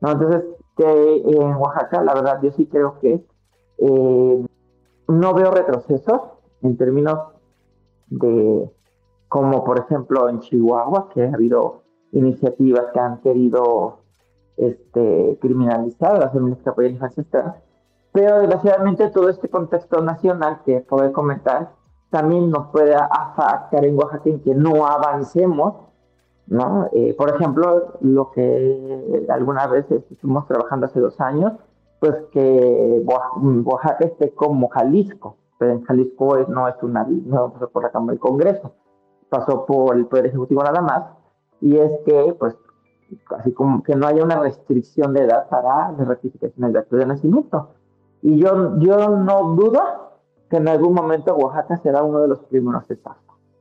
¿no? 0.00 0.12
Entonces, 0.12 0.44
que 0.74 1.16
en 1.26 1.54
Oaxaca, 1.56 2.02
la 2.02 2.14
verdad, 2.14 2.40
yo 2.42 2.50
sí 2.52 2.64
creo 2.64 2.98
que 3.00 3.22
eh, 3.78 4.46
no 5.08 5.34
veo 5.34 5.50
retrocesos 5.50 6.20
en 6.62 6.78
términos 6.78 7.18
de, 8.06 8.70
como 9.28 9.64
por 9.64 9.80
ejemplo 9.80 10.30
en 10.30 10.40
Chihuahua, 10.40 11.10
que 11.12 11.26
ha 11.26 11.34
habido 11.34 11.82
iniciativas 12.12 12.86
que 12.94 13.00
han 13.00 13.20
querido 13.20 13.97
este, 14.58 15.38
criminalizar 15.40 16.16
a 16.16 16.18
las 16.18 16.32
familias 16.32 16.60
que 16.62 16.70
apoyan 16.70 16.92
infancia 16.92 17.24
pero 18.12 18.40
desgraciadamente 18.40 19.10
todo 19.10 19.28
este 19.28 19.48
contexto 19.48 20.02
nacional 20.02 20.60
que 20.64 20.80
puedo 20.80 21.12
comentar 21.12 21.72
también 22.10 22.50
nos 22.50 22.68
puede 22.68 22.94
afectar 22.94 23.84
en 23.84 23.96
Oaxaca 23.96 24.30
en 24.30 24.40
que 24.40 24.54
no 24.54 24.86
avancemos, 24.86 25.74
¿no? 26.46 26.88
Eh, 26.92 27.14
por 27.16 27.34
ejemplo, 27.34 27.98
lo 28.00 28.30
que 28.30 29.26
algunas 29.28 29.70
veces 29.70 30.02
estuvimos 30.10 30.46
trabajando 30.46 30.86
hace 30.86 31.00
dos 31.00 31.20
años, 31.20 31.52
pues 32.00 32.14
que 32.32 33.04
Oaxaca 33.04 34.04
esté 34.06 34.34
como 34.34 34.68
Jalisco, 34.68 35.36
pero 35.58 35.72
en 35.72 35.84
Jalisco 35.84 36.38
no 36.48 36.66
es 36.66 36.82
una, 36.82 37.06
no 37.08 37.52
pasó 37.52 37.68
por 37.68 37.82
la 37.82 37.90
Cámara 37.90 38.12
del 38.12 38.20
Congreso, 38.20 38.72
pasó 39.28 39.66
por 39.66 39.96
el 39.96 40.06
Poder 40.06 40.26
Ejecutivo 40.26 40.62
nada 40.62 40.80
más, 40.80 41.04
y 41.60 41.76
es 41.76 41.90
que, 42.06 42.34
pues, 42.38 42.56
así 43.36 43.52
como 43.52 43.82
que 43.82 43.94
no 43.94 44.06
haya 44.06 44.22
una 44.22 44.40
restricción 44.40 45.12
de 45.14 45.24
edad 45.24 45.48
para 45.48 45.92
la 45.92 46.04
rectificación 46.04 46.72
de 46.72 46.78
acto 46.78 46.96
de 46.96 47.06
nacimiento. 47.06 47.70
Y 48.22 48.38
yo, 48.38 48.78
yo 48.78 49.08
no 49.10 49.54
dudo 49.54 49.80
que 50.50 50.56
en 50.56 50.68
algún 50.68 50.94
momento 50.94 51.36
Oaxaca 51.36 51.76
será 51.78 52.02
uno 52.02 52.20
de 52.20 52.28
los 52.28 52.40
primeros 52.40 52.90
estados. 52.90 53.18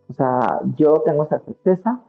O 0.09 0.13
sea, 0.13 0.61
yo 0.75 1.01
tengo 1.05 1.23
esa 1.23 1.39
certeza 1.39 2.01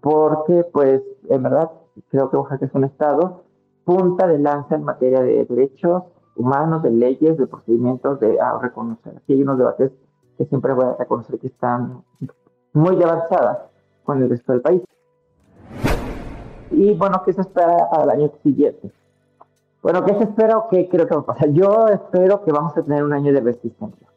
porque, 0.00 0.64
pues, 0.72 1.02
en 1.28 1.42
verdad, 1.42 1.70
creo 2.10 2.30
que 2.30 2.36
Oaxaca 2.36 2.66
es 2.66 2.74
un 2.74 2.84
estado 2.84 3.44
punta 3.84 4.26
de 4.26 4.38
lanza 4.38 4.74
en 4.74 4.84
materia 4.84 5.22
de 5.22 5.44
derechos 5.44 6.04
humanos, 6.36 6.82
de 6.82 6.90
leyes, 6.90 7.38
de 7.38 7.46
procedimientos, 7.46 8.18
de 8.20 8.38
reconocer. 8.60 9.16
Aquí 9.16 9.34
hay 9.34 9.42
unos 9.42 9.58
debates 9.58 9.92
que 10.36 10.44
siempre 10.46 10.72
voy 10.72 10.86
a 10.86 10.96
reconocer 10.98 11.38
que 11.38 11.46
están 11.46 12.02
muy 12.72 13.00
avanzadas 13.02 13.58
con 14.04 14.22
el 14.22 14.28
resto 14.28 14.52
del 14.52 14.62
país. 14.62 14.82
Y 16.74 16.94
bueno, 16.94 17.22
¿qué 17.24 17.32
se 17.32 17.40
espera 17.40 17.88
para 17.90 18.04
el 18.04 18.10
año 18.10 18.32
siguiente? 18.42 18.90
Bueno, 19.82 20.04
¿qué 20.04 20.14
se 20.14 20.24
espera 20.24 20.58
o 20.58 20.68
qué 20.68 20.88
creo 20.88 21.06
que 21.06 21.14
va 21.14 21.20
a 21.20 21.26
pasar? 21.26 21.50
Yo 21.50 21.88
espero 21.88 22.42
que 22.44 22.52
vamos 22.52 22.76
a 22.76 22.82
tener 22.82 23.04
un 23.04 23.12
año 23.12 23.32
de 23.32 23.40
resistencia 23.40 24.08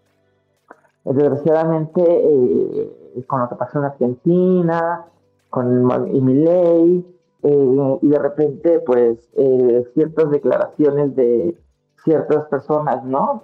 desgraciadamente 1.14 2.02
eh, 2.04 3.24
con 3.28 3.40
lo 3.42 3.50
que 3.50 3.56
pasó 3.56 3.80
en 3.80 3.86
Argentina, 3.86 5.06
con 5.50 5.86
Milei, 6.26 7.06
eh, 7.44 8.00
y 8.02 8.10
de 8.10 8.20
repente 8.20 8.80
pues 8.80 9.30
eh, 9.36 9.90
ciertas 9.94 10.30
declaraciones 10.32 11.16
de 11.16 11.58
ciertas 12.04 12.46
personas, 12.46 13.04
¿no? 13.04 13.44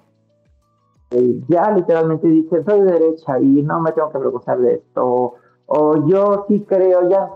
ya 1.47 1.69
literalmente 1.69 2.27
dicen, 2.27 2.65
soy 2.65 2.81
de 2.81 2.91
derecha 2.91 3.39
y 3.39 3.61
no 3.61 3.79
me 3.79 3.91
tengo 3.91 4.09
que 4.09 4.17
preocupar 4.17 4.57
de 4.57 4.73
esto, 4.75 5.35
o, 5.67 6.07
yo 6.07 6.45
sí 6.47 6.65
creo, 6.67 7.07
ya, 7.07 7.29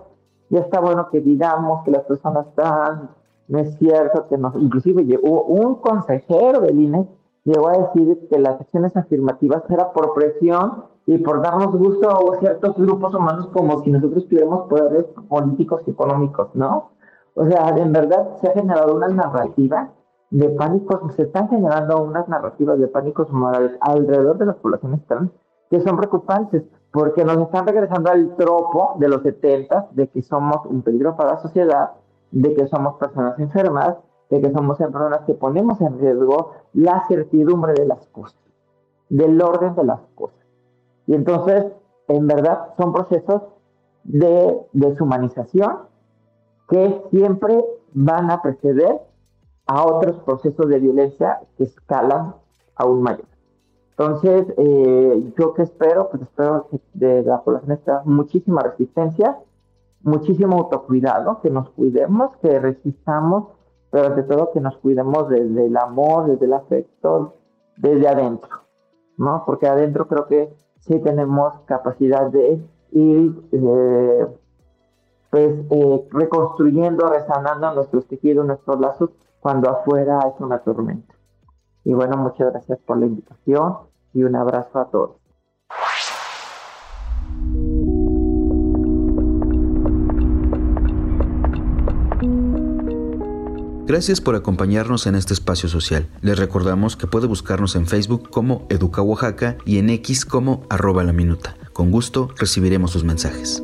ya 0.50 0.60
está 0.60 0.80
bueno 0.80 1.10
que 1.10 1.22
digamos 1.22 1.84
que 1.84 1.92
las 1.92 2.04
personas 2.04 2.48
están, 2.48 3.10
no 3.48 3.60
es 3.60 3.78
cierto 3.78 4.28
que 4.28 4.38
nos, 4.38 4.56
inclusive 4.56 5.20
hubo 5.22 5.44
un 5.44 5.76
consejero 5.76 6.62
del 6.62 6.80
INE 6.80 7.08
llegó 7.44 7.70
a 7.70 7.78
decir 7.78 8.28
que 8.30 8.40
las 8.40 8.60
acciones 8.60 8.96
afirmativas 8.98 9.64
era 9.70 9.92
por 9.94 10.14
presión 10.14 10.86
y 11.06 11.18
por 11.20 11.42
darnos 11.42 11.72
gusto 11.78 12.10
a 12.10 12.40
ciertos 12.40 12.76
grupos 12.76 13.14
humanos 13.14 13.48
como 13.54 13.82
si 13.82 13.92
nosotros 13.92 14.28
tuviéramos 14.28 14.68
poderes 14.68 15.06
políticos 15.30 15.82
y 15.86 15.92
económicos, 15.92 16.50
¿no? 16.54 16.92
O 17.36 17.46
sea, 17.46 17.70
en 17.70 17.94
verdad 17.94 18.36
se 18.42 18.50
ha 18.50 18.54
generado 18.54 18.96
una 18.96 19.08
narrativa 19.08 19.92
de 20.30 20.50
pánicos, 20.50 21.14
se 21.16 21.24
están 21.24 21.48
generando 21.48 22.04
unas 22.04 22.28
narrativas 22.28 22.78
de 22.80 22.88
pánicos 22.90 23.32
morales 23.32 23.72
alrededor 23.80 24.38
de 24.38 24.48
las 24.48 24.58
poblaciones 24.58 25.06
trans 25.08 25.32
que 25.70 25.80
son 25.80 25.96
preocupantes 25.96 26.64
porque 26.98 27.24
nos 27.24 27.38
están 27.38 27.68
regresando 27.68 28.10
al 28.10 28.36
tropo 28.36 28.96
de 28.98 29.08
los 29.08 29.22
70 29.22 29.90
de 29.92 30.08
que 30.08 30.24
somos 30.24 30.66
un 30.66 30.82
peligro 30.82 31.16
para 31.16 31.34
la 31.34 31.38
sociedad, 31.38 31.92
de 32.32 32.56
que 32.56 32.66
somos 32.66 32.96
personas 32.96 33.38
enfermas, 33.38 33.98
de 34.32 34.42
que 34.42 34.52
somos 34.52 34.80
personas 34.80 35.20
que 35.28 35.36
ponemos 35.36 35.80
en 35.80 36.00
riesgo 36.00 36.54
la 36.74 37.08
certidumbre 37.08 37.74
de 37.74 37.86
las 37.86 38.08
cosas, 38.08 38.42
del 39.10 39.40
orden 39.40 39.76
de 39.76 39.84
las 39.84 40.00
cosas. 40.16 40.44
Y 41.06 41.14
entonces, 41.14 41.68
en 42.08 42.26
verdad, 42.26 42.74
son 42.78 42.92
procesos 42.94 43.44
de 44.04 44.60
deshumanización 44.74 45.82
que 46.68 47.04
siempre 47.12 47.64
van 47.94 48.32
a 48.32 48.42
preceder 48.42 49.02
a 49.68 49.86
otros 49.86 50.18
procesos 50.24 50.68
de 50.68 50.80
violencia 50.80 51.42
que 51.60 51.66
escalan 51.66 52.34
aún 52.76 53.04
mayor. 53.04 53.37
Entonces, 53.98 54.54
eh, 54.58 55.34
yo 55.38 55.54
que 55.54 55.64
espero, 55.64 56.10
pues 56.10 56.22
espero 56.24 56.68
que 56.70 56.80
de 56.94 57.24
la 57.24 57.42
población 57.42 57.72
esté 57.72 57.92
muchísima 58.06 58.62
resistencia, 58.62 59.38
muchísimo 60.02 60.58
autocuidado, 60.58 61.42
que 61.42 61.50
nos 61.50 61.70
cuidemos, 61.72 62.36
que 62.38 62.60
resistamos 62.60 63.58
pero 63.90 64.08
ante 64.08 64.24
todo 64.24 64.52
que 64.52 64.62
nos 64.62 64.78
cuidemos 64.78 65.30
desde 65.30 65.66
el 65.66 65.78
amor, 65.78 66.28
desde 66.28 66.46
el 66.46 66.54
afecto, 66.54 67.36
desde 67.78 68.08
adentro, 68.08 68.50
¿no? 69.18 69.44
Porque 69.46 69.68
adentro 69.68 70.08
creo 70.08 70.28
que 70.28 70.54
sí 70.80 71.00
tenemos 71.00 71.60
capacidad 71.66 72.30
de 72.30 72.62
ir, 72.92 73.42
eh, 73.52 74.28
pues, 75.30 75.56
eh, 75.70 76.08
reconstruyendo, 76.12 77.08
resanando 77.08 77.74
nuestros 77.74 78.06
tejidos, 78.08 78.46
nuestros 78.46 78.80
lazos, 78.80 79.10
cuando 79.40 79.70
afuera 79.70 80.20
es 80.34 80.40
una 80.42 80.60
tormenta. 80.60 81.14
Y 81.88 81.94
bueno, 81.94 82.18
muchas 82.18 82.52
gracias 82.52 82.80
por 82.86 82.98
la 82.98 83.06
invitación 83.06 83.78
y 84.14 84.24
un 84.24 84.36
abrazo 84.36 84.78
a 84.78 84.92
todos. 84.92 85.12
Gracias 93.86 94.20
por 94.20 94.36
acompañarnos 94.36 95.08
en 95.08 95.16
este 95.16 95.34
espacio 95.34 95.70
social. 95.70 96.10
Les 96.20 96.38
recordamos 96.38 96.98
que 96.98 97.08
puede 97.08 97.26
buscarnos 97.26 97.78
en 97.78 97.88
Facebook 97.88 98.30
como 98.30 98.66
Educa 98.68 99.02
Oaxaca 99.02 99.56
y 99.64 99.80
en 99.80 99.90
X 99.90 100.26
como 100.26 100.64
arroba 100.70 101.06
la 101.06 101.14
minuta. 101.14 101.56
Con 101.72 101.90
gusto 101.90 102.28
recibiremos 102.38 102.92
sus 102.92 103.06
mensajes. 103.06 103.62